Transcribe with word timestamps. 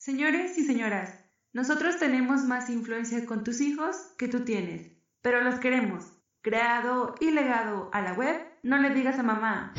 Señores 0.00 0.56
y 0.56 0.64
señoras, 0.64 1.12
nosotros 1.52 1.98
tenemos 1.98 2.44
más 2.44 2.70
influencia 2.70 3.26
con 3.26 3.44
tus 3.44 3.60
hijos 3.60 4.14
que 4.16 4.28
tú 4.28 4.46
tienes, 4.46 4.90
pero 5.20 5.42
los 5.42 5.56
queremos. 5.56 6.06
Creado 6.40 7.14
y 7.20 7.30
legado 7.32 7.90
a 7.92 8.00
la 8.00 8.14
web, 8.14 8.40
no 8.62 8.78
le 8.78 8.94
digas 8.94 9.18
a 9.18 9.22
mamá. 9.22 9.74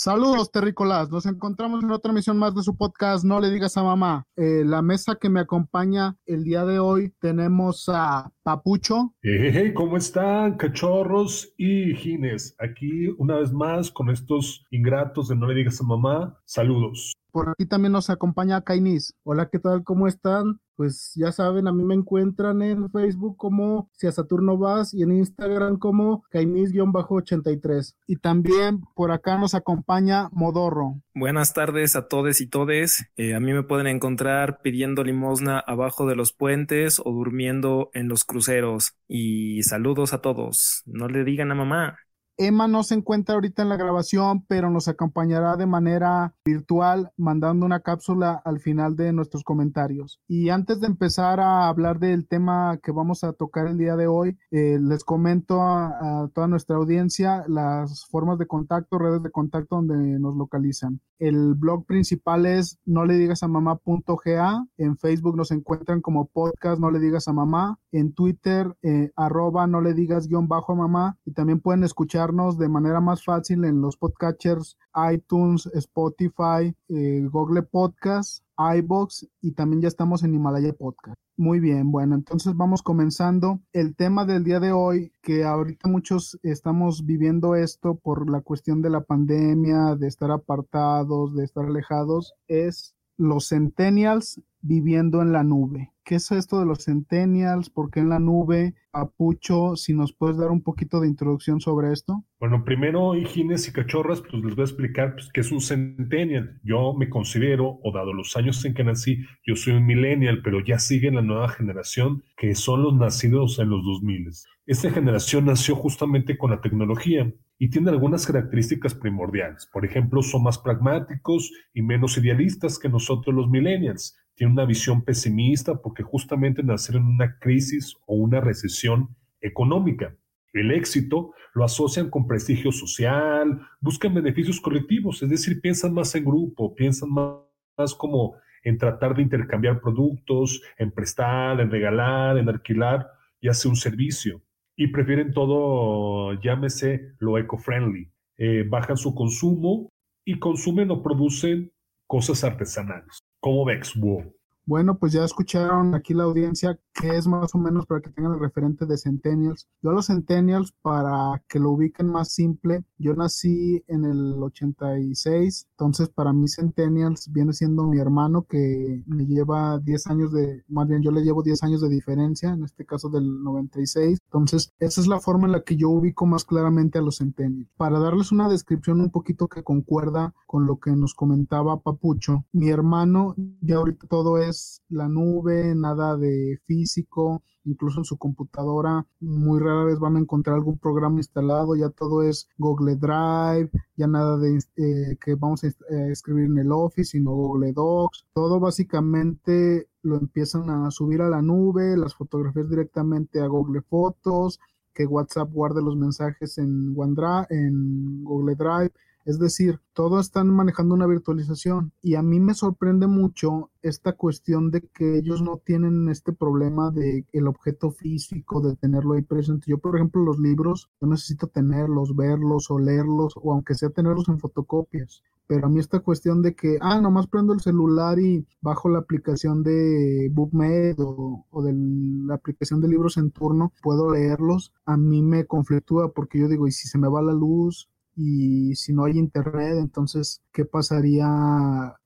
Saludos, 0.00 0.52
terrícolas. 0.52 1.10
Nos 1.10 1.26
encontramos 1.26 1.82
en 1.82 1.90
otra 1.90 2.12
emisión 2.12 2.38
más 2.38 2.54
de 2.54 2.62
su 2.62 2.76
podcast 2.76 3.24
No 3.24 3.40
le 3.40 3.50
digas 3.50 3.76
a 3.76 3.82
mamá. 3.82 4.28
Eh, 4.36 4.62
la 4.64 4.80
mesa 4.80 5.16
que 5.20 5.28
me 5.28 5.40
acompaña 5.40 6.16
el 6.24 6.44
día 6.44 6.64
de 6.64 6.78
hoy 6.78 7.12
tenemos 7.18 7.88
a 7.88 8.30
Papucho. 8.44 9.16
Hey, 9.22 9.74
¿cómo 9.74 9.96
están, 9.96 10.56
cachorros 10.56 11.52
y 11.56 11.96
Gines? 11.96 12.54
Aquí 12.60 13.08
una 13.18 13.38
vez 13.38 13.52
más 13.52 13.90
con 13.90 14.08
estos 14.10 14.64
ingratos 14.70 15.26
de 15.26 15.34
No 15.34 15.48
le 15.48 15.56
digas 15.56 15.80
a 15.80 15.84
mamá. 15.84 16.38
Saludos. 16.44 17.14
Por 17.30 17.50
aquí 17.50 17.66
también 17.66 17.92
nos 17.92 18.10
acompaña 18.10 18.62
Kainis. 18.62 19.14
Hola, 19.22 19.48
¿qué 19.50 19.58
tal? 19.58 19.84
¿Cómo 19.84 20.08
están? 20.08 20.60
Pues 20.76 21.12
ya 21.16 21.32
saben, 21.32 21.66
a 21.66 21.72
mí 21.72 21.82
me 21.82 21.94
encuentran 21.94 22.62
en 22.62 22.88
Facebook 22.90 23.36
como 23.36 23.90
Si 23.92 24.06
a 24.06 24.12
Saturno 24.12 24.56
Vas 24.56 24.94
y 24.94 25.02
en 25.02 25.10
Instagram 25.10 25.76
como 25.76 26.22
Kainis-83. 26.30 27.96
Y 28.06 28.16
también 28.16 28.82
por 28.94 29.10
acá 29.10 29.36
nos 29.38 29.54
acompaña 29.54 30.28
Modorro. 30.30 31.02
Buenas 31.14 31.52
tardes 31.52 31.96
a 31.96 32.06
todos 32.06 32.40
y 32.40 32.46
todes. 32.46 33.10
Eh, 33.16 33.34
a 33.34 33.40
mí 33.40 33.52
me 33.52 33.64
pueden 33.64 33.88
encontrar 33.88 34.60
pidiendo 34.62 35.02
limosna 35.02 35.58
abajo 35.58 36.06
de 36.06 36.14
los 36.14 36.32
puentes 36.32 37.00
o 37.04 37.10
durmiendo 37.10 37.90
en 37.92 38.08
los 38.08 38.24
cruceros. 38.24 38.94
Y 39.08 39.64
saludos 39.64 40.12
a 40.12 40.20
todos. 40.20 40.82
No 40.86 41.08
le 41.08 41.24
digan 41.24 41.50
a 41.50 41.56
mamá. 41.56 41.98
Emma 42.40 42.68
no 42.68 42.84
se 42.84 42.94
encuentra 42.94 43.34
ahorita 43.34 43.62
en 43.62 43.68
la 43.68 43.76
grabación, 43.76 44.44
pero 44.46 44.70
nos 44.70 44.86
acompañará 44.86 45.56
de 45.56 45.66
manera 45.66 46.36
virtual 46.44 47.10
mandando 47.16 47.66
una 47.66 47.80
cápsula 47.80 48.40
al 48.44 48.60
final 48.60 48.94
de 48.94 49.12
nuestros 49.12 49.42
comentarios. 49.42 50.20
Y 50.28 50.50
antes 50.50 50.80
de 50.80 50.86
empezar 50.86 51.40
a 51.40 51.66
hablar 51.66 51.98
del 51.98 52.28
tema 52.28 52.78
que 52.80 52.92
vamos 52.92 53.24
a 53.24 53.32
tocar 53.32 53.66
el 53.66 53.76
día 53.76 53.96
de 53.96 54.06
hoy, 54.06 54.38
eh, 54.52 54.78
les 54.80 55.02
comento 55.02 55.62
a, 55.62 56.30
toda 56.32 56.46
nuestra 56.46 56.76
audiencia 56.76 57.44
las 57.48 58.06
formas 58.06 58.38
de 58.38 58.46
contacto, 58.46 58.98
redes 58.98 59.22
de 59.24 59.32
contacto 59.32 59.74
donde 59.74 59.96
nos 60.20 60.36
localizan. 60.36 61.00
El 61.18 61.54
blog 61.54 61.84
principal 61.86 62.46
es 62.46 62.78
no 62.84 63.04
le 63.04 63.14
digas 63.14 63.42
a 63.42 63.48
mamá.ga. 63.48 64.64
En 64.76 64.96
Facebook 64.96 65.36
nos 65.36 65.50
encuentran 65.50 66.00
como 66.00 66.26
podcast 66.26 66.80
no 66.80 66.92
le 66.92 67.00
digas 67.00 67.26
a 67.26 67.32
mamá. 67.32 67.80
En 67.90 68.12
Twitter, 68.12 68.76
eh, 68.82 69.10
arroba 69.16 69.66
no 69.66 69.80
le 69.80 69.94
digas 69.94 70.28
guion 70.28 70.46
bajo 70.46 70.72
a 70.72 70.76
mamá. 70.76 71.18
Y 71.24 71.32
también 71.32 71.60
pueden 71.60 71.82
escuchar 71.82 72.27
de 72.28 72.68
manera 72.68 73.00
más 73.00 73.24
fácil 73.24 73.64
en 73.64 73.80
los 73.80 73.96
podcatchers 73.96 74.76
iTunes, 75.14 75.64
Spotify, 75.72 76.74
eh, 76.90 77.26
Google 77.30 77.62
Podcast, 77.62 78.44
iBox 78.58 79.26
y 79.40 79.52
también 79.52 79.80
ya 79.80 79.88
estamos 79.88 80.22
en 80.24 80.34
Himalaya 80.34 80.74
Podcast. 80.74 81.16
Muy 81.38 81.58
bien, 81.58 81.90
bueno, 81.90 82.16
entonces 82.16 82.54
vamos 82.54 82.82
comenzando. 82.82 83.60
El 83.72 83.96
tema 83.96 84.26
del 84.26 84.44
día 84.44 84.60
de 84.60 84.72
hoy, 84.72 85.10
que 85.22 85.44
ahorita 85.44 85.88
muchos 85.88 86.38
estamos 86.42 87.06
viviendo 87.06 87.54
esto 87.54 87.94
por 87.94 88.28
la 88.28 88.42
cuestión 88.42 88.82
de 88.82 88.90
la 88.90 89.00
pandemia, 89.00 89.94
de 89.94 90.06
estar 90.06 90.30
apartados, 90.30 91.34
de 91.34 91.44
estar 91.44 91.64
alejados, 91.64 92.34
es 92.46 92.94
los 93.18 93.48
centennials 93.48 94.40
viviendo 94.60 95.22
en 95.22 95.32
la 95.32 95.44
nube. 95.44 95.92
¿Qué 96.04 96.14
es 96.14 96.30
esto 96.32 96.58
de 96.58 96.64
los 96.64 96.84
centennials? 96.84 97.68
¿Por 97.68 97.90
qué 97.90 98.00
en 98.00 98.08
la 98.08 98.18
nube? 98.18 98.74
Apucho, 98.92 99.76
si 99.76 99.92
nos 99.92 100.14
puedes 100.14 100.38
dar 100.38 100.50
un 100.50 100.62
poquito 100.62 101.00
de 101.00 101.08
introducción 101.08 101.60
sobre 101.60 101.92
esto. 101.92 102.24
Bueno, 102.40 102.64
primero, 102.64 103.14
hijines 103.14 103.68
y 103.68 103.72
cachorras, 103.72 104.22
pues 104.22 104.42
les 104.42 104.54
voy 104.54 104.62
a 104.62 104.64
explicar 104.64 105.12
pues, 105.12 105.28
qué 105.32 105.42
es 105.42 105.52
un 105.52 105.60
centennial. 105.60 106.58
Yo 106.62 106.94
me 106.94 107.10
considero, 107.10 107.78
o 107.82 107.92
dado 107.92 108.14
los 108.14 108.36
años 108.36 108.64
en 108.64 108.72
que 108.72 108.84
nací, 108.84 109.18
yo 109.46 109.54
soy 109.54 109.74
un 109.74 109.84
millennial, 109.84 110.40
pero 110.42 110.64
ya 110.64 110.78
sigue 110.78 111.10
la 111.10 111.20
nueva 111.20 111.50
generación, 111.50 112.24
que 112.38 112.54
son 112.54 112.82
los 112.82 112.94
nacidos 112.94 113.58
en 113.58 113.68
los 113.68 113.84
2000. 113.84 114.30
Esta 114.66 114.90
generación 114.90 115.44
nació 115.44 115.76
justamente 115.76 116.38
con 116.38 116.50
la 116.50 116.60
tecnología 116.62 117.30
y 117.58 117.70
tiene 117.70 117.90
algunas 117.90 118.24
características 118.26 118.94
primordiales. 118.94 119.66
Por 119.66 119.84
ejemplo, 119.84 120.22
son 120.22 120.44
más 120.44 120.58
pragmáticos 120.58 121.52
y 121.74 121.82
menos 121.82 122.16
idealistas 122.16 122.78
que 122.78 122.88
nosotros 122.88 123.34
los 123.34 123.50
millennials. 123.50 124.16
Tienen 124.34 124.52
una 124.52 124.64
visión 124.64 125.02
pesimista 125.02 125.74
porque 125.74 126.04
justamente 126.04 126.62
nacieron 126.62 127.02
en 127.04 127.14
una 127.14 127.38
crisis 127.38 127.96
o 128.06 128.14
una 128.14 128.40
recesión 128.40 129.16
económica. 129.40 130.14
El 130.52 130.70
éxito 130.70 131.32
lo 131.52 131.64
asocian 131.64 132.08
con 132.08 132.26
prestigio 132.26 132.70
social, 132.70 133.60
buscan 133.80 134.14
beneficios 134.14 134.60
colectivos, 134.60 135.22
es 135.22 135.28
decir, 135.28 135.60
piensan 135.60 135.92
más 135.92 136.14
en 136.14 136.24
grupo, 136.24 136.74
piensan 136.74 137.10
más, 137.10 137.94
como 137.96 138.36
en 138.62 138.78
tratar 138.78 139.14
de 139.14 139.22
intercambiar 139.22 139.80
productos, 139.80 140.62
en 140.78 140.90
prestar, 140.90 141.60
en 141.60 141.70
regalar, 141.70 142.38
en 142.38 142.48
alquilar, 142.48 143.08
y 143.40 143.48
hacer 143.48 143.68
un 143.68 143.76
servicio 143.76 144.42
y 144.78 144.86
prefieren 144.86 145.32
todo, 145.32 146.34
llámese 146.40 147.12
lo 147.18 147.36
eco-friendly. 147.36 148.12
Eh, 148.36 148.64
bajan 148.66 148.96
su 148.96 149.12
consumo 149.12 149.90
y 150.24 150.38
consumen 150.38 150.92
o 150.92 151.02
producen 151.02 151.72
cosas 152.06 152.44
artesanales. 152.44 153.18
¿Cómo 153.40 153.64
ves, 153.64 153.92
wow? 153.96 154.32
Bueno, 154.64 154.96
pues 154.96 155.12
ya 155.12 155.24
escucharon 155.24 155.96
aquí 155.96 156.14
la 156.14 156.22
audiencia 156.22 156.78
que 156.94 157.08
es 157.08 157.26
más 157.26 157.52
o 157.56 157.58
menos 157.58 157.86
para 157.86 158.00
que 158.00 158.10
tengan 158.10 158.34
el 158.34 158.40
referente 158.40 158.86
de 158.86 158.96
Centennials. 158.96 159.66
Yo 159.82 159.90
a 159.90 159.94
los 159.94 160.06
Centennials, 160.06 160.72
para 160.80 161.42
que 161.48 161.58
lo 161.58 161.70
ubiquen 161.70 162.06
más 162.06 162.32
simple, 162.32 162.84
yo 162.98 163.14
nací 163.14 163.82
en 163.86 164.04
el 164.04 164.42
86, 164.42 165.68
entonces 165.70 166.08
para 166.08 166.32
mí 166.32 166.48
Centennials 166.48 167.30
viene 167.32 167.52
siendo 167.52 167.84
mi 167.84 167.98
hermano 167.98 168.46
que 168.48 169.02
me 169.06 169.24
lleva 169.24 169.78
10 169.78 170.06
años 170.08 170.32
de, 170.32 170.64
más 170.68 170.88
bien 170.88 171.02
yo 171.02 171.10
le 171.10 171.22
llevo 171.22 171.42
10 171.42 171.62
años 171.62 171.80
de 171.80 171.88
diferencia, 171.88 172.50
en 172.50 172.64
este 172.64 172.84
caso 172.84 173.08
del 173.08 173.42
96. 173.42 174.18
Entonces, 174.24 174.72
esa 174.78 175.00
es 175.00 175.06
la 175.06 175.20
forma 175.20 175.46
en 175.46 175.52
la 175.52 175.62
que 175.62 175.76
yo 175.76 175.90
ubico 175.90 176.26
más 176.26 176.44
claramente 176.44 176.98
a 176.98 177.02
los 177.02 177.18
Centennials. 177.18 177.70
Para 177.76 177.98
darles 177.98 178.32
una 178.32 178.48
descripción 178.48 179.00
un 179.00 179.10
poquito 179.10 179.48
que 179.48 179.62
concuerda 179.62 180.34
con 180.46 180.66
lo 180.66 180.78
que 180.78 180.90
nos 180.92 181.14
comentaba 181.14 181.80
Papucho, 181.80 182.44
mi 182.52 182.68
hermano 182.68 183.34
ya 183.60 183.76
ahorita 183.76 184.06
todo 184.08 184.38
es 184.38 184.82
la 184.88 185.08
nube, 185.08 185.74
nada 185.74 186.16
de 186.16 186.58
físico, 186.66 187.42
incluso 187.64 188.00
en 188.00 188.04
su 188.04 188.16
computadora 188.16 189.06
muy 189.20 189.60
rara 189.60 189.84
vez 189.84 189.98
van 189.98 190.16
a 190.16 190.20
encontrar 190.20 190.56
algún 190.56 190.78
programa 190.78 191.18
instalado, 191.18 191.76
ya 191.76 191.90
todo 191.90 192.22
es 192.22 192.48
Google 192.56 192.87
Drive, 192.96 193.70
ya 193.96 194.06
nada 194.06 194.36
de 194.38 194.58
eh, 194.76 195.16
que 195.22 195.34
vamos 195.34 195.64
a 195.64 195.68
escribir 196.10 196.44
en 196.46 196.58
el 196.58 196.72
Office, 196.72 197.12
sino 197.12 197.32
Google 197.32 197.72
Docs, 197.72 198.26
todo 198.32 198.60
básicamente 198.60 199.88
lo 200.02 200.16
empiezan 200.16 200.70
a 200.70 200.90
subir 200.90 201.22
a 201.22 201.28
la 201.28 201.42
nube, 201.42 201.96
las 201.96 202.14
fotografías 202.14 202.68
directamente 202.68 203.40
a 203.40 203.46
Google 203.46 203.82
Fotos, 203.82 204.60
que 204.94 205.06
WhatsApp 205.06 205.52
guarde 205.52 205.82
los 205.82 205.96
mensajes 205.96 206.58
en 206.58 206.94
OneDrive, 206.96 207.46
en 207.50 208.24
Google 208.24 208.56
Drive, 208.56 208.92
es 209.28 209.38
decir, 209.38 209.78
todos 209.92 210.24
están 210.24 210.48
manejando 210.48 210.94
una 210.94 211.06
virtualización 211.06 211.92
y 212.00 212.14
a 212.14 212.22
mí 212.22 212.40
me 212.40 212.54
sorprende 212.54 213.06
mucho 213.06 213.70
esta 213.82 214.14
cuestión 214.14 214.70
de 214.70 214.80
que 214.80 215.18
ellos 215.18 215.42
no 215.42 215.58
tienen 215.58 216.08
este 216.08 216.32
problema 216.32 216.90
de 216.90 217.26
el 217.34 217.46
objeto 217.46 217.90
físico, 217.90 218.62
de 218.62 218.74
tenerlo 218.76 219.12
ahí 219.12 219.22
presente. 219.22 219.66
Yo, 219.68 219.76
por 219.76 219.96
ejemplo, 219.96 220.22
los 220.22 220.38
libros, 220.38 220.88
yo 220.98 221.08
necesito 221.08 221.46
tenerlos, 221.46 222.16
verlos 222.16 222.70
o 222.70 222.78
leerlos, 222.78 223.34
o 223.36 223.52
aunque 223.52 223.74
sea 223.74 223.90
tenerlos 223.90 224.30
en 224.30 224.38
fotocopias. 224.38 225.22
Pero 225.46 225.66
a 225.66 225.68
mí 225.68 225.78
esta 225.78 226.00
cuestión 226.00 226.40
de 226.40 226.54
que, 226.54 226.78
ah, 226.80 226.98
nomás 226.98 227.26
prendo 227.26 227.52
el 227.52 227.60
celular 227.60 228.18
y 228.18 228.46
bajo 228.62 228.88
la 228.88 229.00
aplicación 229.00 229.62
de 229.62 230.30
BookMed 230.32 231.00
o, 231.00 231.44
o 231.50 231.62
de 231.62 231.74
la 231.74 232.36
aplicación 232.36 232.80
de 232.80 232.88
libros 232.88 233.18
en 233.18 233.30
turno, 233.30 233.74
puedo 233.82 234.10
leerlos, 234.10 234.72
a 234.86 234.96
mí 234.96 235.20
me 235.20 235.44
conflictúa 235.44 236.12
porque 236.14 236.38
yo 236.38 236.48
digo, 236.48 236.66
¿y 236.66 236.72
si 236.72 236.88
se 236.88 236.96
me 236.96 237.08
va 237.08 237.20
la 237.20 237.34
luz? 237.34 237.90
Y 238.20 238.74
si 238.74 238.92
no 238.92 239.04
hay 239.04 239.16
internet, 239.16 239.76
entonces, 239.78 240.42
¿qué 240.52 240.64
pasaría 240.64 241.24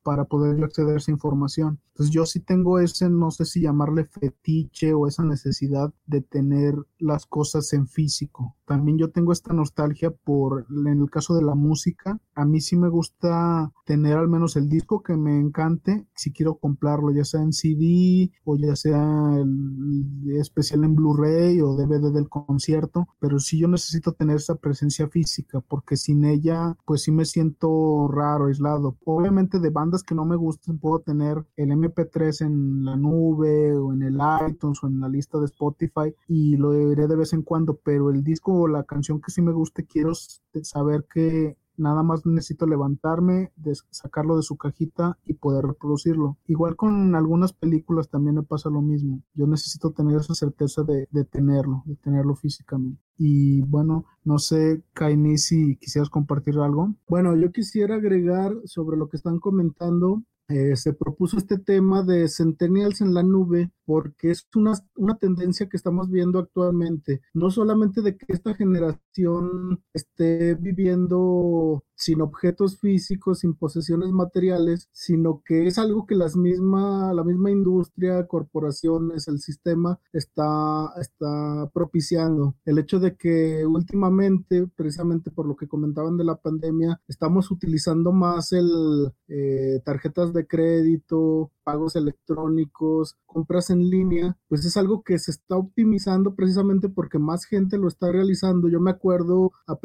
para 0.02 0.26
poder 0.26 0.62
acceder 0.62 0.96
a 0.96 0.98
esa 0.98 1.10
información? 1.10 1.80
Entonces 1.92 2.14
yo 2.14 2.26
sí 2.26 2.40
tengo 2.40 2.78
ese, 2.78 3.08
no 3.08 3.30
sé 3.30 3.46
si 3.46 3.62
llamarle 3.62 4.04
fetiche 4.04 4.92
o 4.92 5.06
esa 5.06 5.24
necesidad 5.24 5.90
de 6.06 6.20
tener 6.20 6.74
las 6.98 7.24
cosas 7.24 7.72
en 7.72 7.88
físico 7.88 8.56
también 8.72 8.96
yo 8.96 9.10
tengo 9.10 9.32
esta 9.32 9.52
nostalgia 9.52 10.10
por, 10.10 10.64
en 10.70 11.02
el 11.02 11.10
caso 11.10 11.34
de 11.34 11.42
la 11.42 11.54
música, 11.54 12.18
a 12.34 12.46
mí 12.46 12.58
sí 12.62 12.74
me 12.74 12.88
gusta 12.88 13.70
tener 13.84 14.16
al 14.16 14.28
menos 14.28 14.56
el 14.56 14.70
disco 14.70 15.02
que 15.02 15.14
me 15.14 15.38
encante, 15.38 16.06
si 16.14 16.32
quiero 16.32 16.54
comprarlo, 16.54 17.10
ya 17.10 17.22
sea 17.22 17.42
en 17.42 17.52
CD 17.52 18.32
o 18.44 18.56
ya 18.56 18.74
sea 18.74 19.36
especial 20.38 20.84
en 20.84 20.94
Blu-ray 20.94 21.60
o 21.60 21.76
DVD 21.76 22.10
del 22.10 22.30
concierto, 22.30 23.08
pero 23.18 23.38
sí 23.38 23.58
yo 23.58 23.68
necesito 23.68 24.12
tener 24.12 24.36
esa 24.36 24.54
presencia 24.54 25.06
física 25.06 25.60
porque 25.60 25.96
sin 25.96 26.24
ella 26.24 26.74
pues 26.86 27.02
sí 27.02 27.12
me 27.12 27.26
siento 27.26 28.08
raro, 28.08 28.46
aislado. 28.46 28.96
Obviamente 29.04 29.60
de 29.60 29.68
bandas 29.68 30.02
que 30.02 30.14
no 30.14 30.24
me 30.24 30.36
gustan 30.36 30.78
puedo 30.78 31.00
tener 31.00 31.44
el 31.56 31.72
MP3 31.72 32.46
en 32.46 32.86
la 32.86 32.96
nube 32.96 33.76
o 33.76 33.92
en 33.92 34.02
el 34.02 34.18
iTunes 34.48 34.82
o 34.82 34.86
en 34.86 35.00
la 35.00 35.10
lista 35.10 35.38
de 35.38 35.44
Spotify 35.44 36.14
y 36.26 36.56
lo 36.56 36.70
veré 36.70 37.06
de 37.06 37.16
vez 37.16 37.34
en 37.34 37.42
cuando, 37.42 37.78
pero 37.84 38.10
el 38.10 38.24
disco 38.24 38.52
la 38.68 38.84
canción 38.84 39.20
que 39.20 39.30
sí 39.30 39.42
me 39.42 39.52
guste 39.52 39.86
quiero 39.86 40.12
saber 40.62 41.06
que 41.12 41.56
nada 41.76 42.02
más 42.02 42.26
necesito 42.26 42.66
levantarme, 42.66 43.52
sacarlo 43.90 44.36
de 44.36 44.42
su 44.42 44.56
cajita 44.56 45.18
y 45.24 45.34
poder 45.34 45.64
reproducirlo. 45.64 46.38
Igual 46.46 46.76
con 46.76 47.14
algunas 47.14 47.52
películas 47.52 48.08
también 48.08 48.36
me 48.36 48.42
pasa 48.42 48.70
lo 48.70 48.82
mismo. 48.82 49.22
Yo 49.34 49.46
necesito 49.46 49.90
tener 49.90 50.18
esa 50.18 50.34
certeza 50.34 50.82
de, 50.82 51.08
de 51.10 51.24
tenerlo, 51.24 51.82
de 51.86 51.96
tenerlo 51.96 52.34
físicamente. 52.34 53.02
Y 53.16 53.62
bueno, 53.62 54.04
no 54.24 54.38
sé, 54.38 54.82
Kaini, 54.92 55.38
si 55.38 55.76
quisieras 55.76 56.10
compartir 56.10 56.58
algo. 56.58 56.94
Bueno, 57.08 57.36
yo 57.36 57.50
quisiera 57.52 57.96
agregar 57.96 58.54
sobre 58.64 58.96
lo 58.96 59.08
que 59.08 59.16
están 59.16 59.38
comentando 59.38 60.22
eh, 60.48 60.76
se 60.76 60.92
propuso 60.92 61.38
este 61.38 61.56
tema 61.56 62.02
de 62.02 62.28
Centennials 62.28 63.00
en 63.00 63.14
la 63.14 63.22
nube 63.22 63.70
porque 63.92 64.30
es 64.30 64.48
una, 64.54 64.72
una 64.96 65.18
tendencia 65.18 65.68
que 65.68 65.76
estamos 65.76 66.10
viendo 66.10 66.38
actualmente, 66.38 67.20
no 67.34 67.50
solamente 67.50 68.00
de 68.00 68.16
que 68.16 68.24
esta 68.28 68.54
generación 68.54 69.82
esté 69.92 70.54
viviendo 70.54 71.84
sin 71.94 72.22
objetos 72.22 72.78
físicos, 72.78 73.40
sin 73.40 73.52
posesiones 73.54 74.10
materiales, 74.10 74.88
sino 74.92 75.42
que 75.44 75.66
es 75.66 75.78
algo 75.78 76.06
que 76.06 76.14
las 76.14 76.36
misma, 76.36 77.12
la 77.12 77.22
misma 77.22 77.50
industria, 77.50 78.26
corporaciones, 78.26 79.28
el 79.28 79.40
sistema 79.40 80.00
está, 80.14 80.90
está 80.98 81.70
propiciando. 81.74 82.56
El 82.64 82.78
hecho 82.78 82.98
de 82.98 83.14
que 83.14 83.66
últimamente, 83.66 84.66
precisamente 84.74 85.30
por 85.30 85.46
lo 85.46 85.54
que 85.54 85.68
comentaban 85.68 86.16
de 86.16 86.24
la 86.24 86.36
pandemia, 86.36 86.98
estamos 87.08 87.50
utilizando 87.50 88.10
más 88.10 88.52
el 88.52 89.12
eh, 89.28 89.80
tarjetas 89.84 90.32
de 90.32 90.46
crédito, 90.46 91.50
pagos 91.64 91.96
electrónicos, 91.96 93.16
compras 93.26 93.70
en 93.70 93.90
línea, 93.90 94.36
pues 94.48 94.64
es 94.64 94.76
algo 94.76 95.02
que 95.02 95.18
se 95.18 95.30
está 95.30 95.56
optimizando 95.56 96.34
precisamente 96.34 96.88
porque 96.88 97.18
más 97.18 97.44
gente 97.44 97.78
lo 97.78 97.88
está 97.88 98.10
realizando. 98.10 98.68
Yo 98.68 98.80
me 98.80 98.90
acuerdo 98.90 99.52
a, 99.66 99.78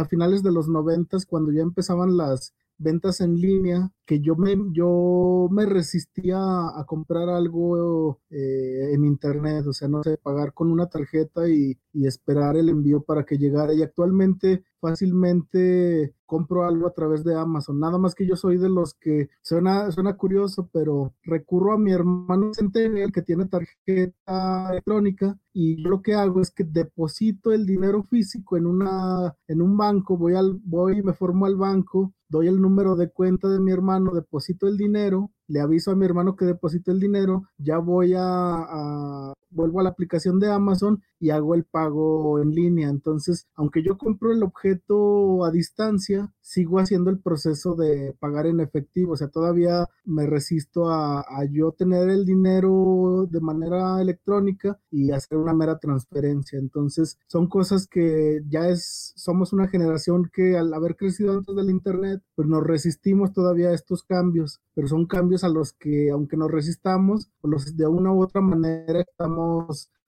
a 0.00 0.04
finales 0.04 0.42
de 0.42 0.52
los 0.52 0.68
noventas 0.68 1.26
cuando 1.26 1.52
ya 1.52 1.62
empezaban 1.62 2.16
las 2.16 2.54
ventas 2.78 3.20
en 3.20 3.40
línea, 3.40 3.92
que 4.10 4.20
yo 4.20 4.34
me, 4.34 4.56
yo 4.72 5.46
me 5.52 5.66
resistía 5.66 6.36
a, 6.40 6.84
comprar 6.84 7.28
algo 7.28 8.18
eh, 8.28 8.92
en 8.92 9.04
internet, 9.04 9.64
o 9.68 9.72
sea, 9.72 9.86
no 9.86 10.02
sé, 10.02 10.16
pagar 10.16 10.52
con 10.52 10.72
una 10.72 10.88
tarjeta 10.88 11.48
y, 11.48 11.78
esperar 11.92 12.56
el 12.56 12.68
envío 12.68 13.02
para 13.02 13.24
que 13.24 13.38
llegara. 13.38 13.72
Y 13.72 13.82
actualmente 13.82 14.64
fácilmente 14.80 16.14
compro 16.26 16.64
algo 16.64 16.88
a 16.88 16.92
través 16.92 17.22
de 17.22 17.36
Amazon. 17.36 17.78
Nada 17.78 17.98
más 17.98 18.14
que 18.16 18.26
yo 18.26 18.34
soy 18.34 18.56
de 18.58 18.68
los 18.68 18.94
que 18.94 19.28
suena, 19.42 19.90
suena 19.92 20.16
curioso, 20.16 20.68
pero 20.72 21.14
recurro 21.22 21.72
a 21.72 21.78
mi 21.78 21.92
hermano 21.92 22.52
Centennial 22.54 23.12
que 23.12 23.22
tiene 23.22 23.46
tarjeta 23.46 24.70
electrónica 24.70 25.38
y 25.52 25.82
yo 25.82 25.90
lo 25.90 26.02
que 26.02 26.14
hago 26.14 26.40
es 26.40 26.50
que 26.50 26.64
deposito 26.64 27.52
el 27.52 27.66
dinero 27.66 28.04
físico 28.04 28.56
en 28.56 28.66
una 28.66 29.36
en 29.48 29.60
un 29.60 29.76
banco, 29.76 30.16
voy 30.16 30.34
al 30.34 30.60
voy 30.64 31.02
me 31.02 31.12
formo 31.12 31.46
al 31.46 31.56
banco, 31.56 32.14
doy 32.28 32.46
el 32.46 32.60
número 32.60 32.94
de 32.94 33.10
cuenta 33.10 33.48
de 33.48 33.58
mi 33.58 33.72
hermano, 33.72 33.99
deposito 34.04 34.66
el 34.66 34.76
dinero 34.76 35.30
le 35.48 35.60
aviso 35.60 35.90
a 35.90 35.96
mi 35.96 36.04
hermano 36.04 36.36
que 36.36 36.44
deposite 36.44 36.92
el 36.92 37.00
dinero, 37.00 37.42
ya 37.58 37.78
voy 37.78 38.14
a, 38.16 39.32
vuelvo 39.50 39.80
a 39.80 39.82
la 39.82 39.90
aplicación 39.90 40.38
de 40.38 40.50
Amazon 40.50 41.02
y 41.18 41.30
hago 41.30 41.54
el 41.54 41.64
pago 41.64 42.40
en 42.40 42.54
línea. 42.54 42.88
Entonces, 42.88 43.46
aunque 43.54 43.82
yo 43.82 43.98
compro 43.98 44.32
el 44.32 44.42
objeto 44.42 45.44
a 45.44 45.50
distancia, 45.50 46.32
sigo 46.40 46.78
haciendo 46.78 47.10
el 47.10 47.18
proceso 47.18 47.74
de 47.74 48.16
pagar 48.18 48.46
en 48.46 48.60
efectivo. 48.60 49.12
O 49.12 49.16
sea, 49.16 49.28
todavía 49.28 49.86
me 50.04 50.26
resisto 50.26 50.88
a, 50.88 51.20
a 51.20 51.44
yo 51.50 51.72
tener 51.72 52.08
el 52.08 52.24
dinero 52.24 53.26
de 53.30 53.40
manera 53.40 54.00
electrónica 54.00 54.78
y 54.90 55.10
hacer 55.10 55.38
una 55.38 55.52
mera 55.52 55.78
transferencia. 55.78 56.58
Entonces, 56.58 57.18
son 57.26 57.48
cosas 57.48 57.86
que 57.86 58.42
ya 58.48 58.68
es, 58.68 59.12
somos 59.16 59.52
una 59.52 59.68
generación 59.68 60.30
que 60.32 60.56
al 60.56 60.72
haber 60.72 60.96
crecido 60.96 61.32
antes 61.32 61.54
del 61.54 61.70
Internet, 61.70 62.22
pues 62.34 62.48
nos 62.48 62.62
resistimos 62.64 63.32
todavía 63.32 63.68
a 63.68 63.74
estos 63.74 64.02
cambios, 64.02 64.60
pero 64.74 64.88
son 64.88 65.06
cambios 65.06 65.44
a 65.44 65.48
los 65.48 65.72
que, 65.72 66.10
aunque 66.10 66.36
nos 66.36 66.50
resistamos, 66.50 67.30
los, 67.42 67.76
de 67.76 67.86
una 67.86 68.12
u 68.12 68.22
otra 68.22 68.40
manera 68.40 69.00
estamos 69.00 69.39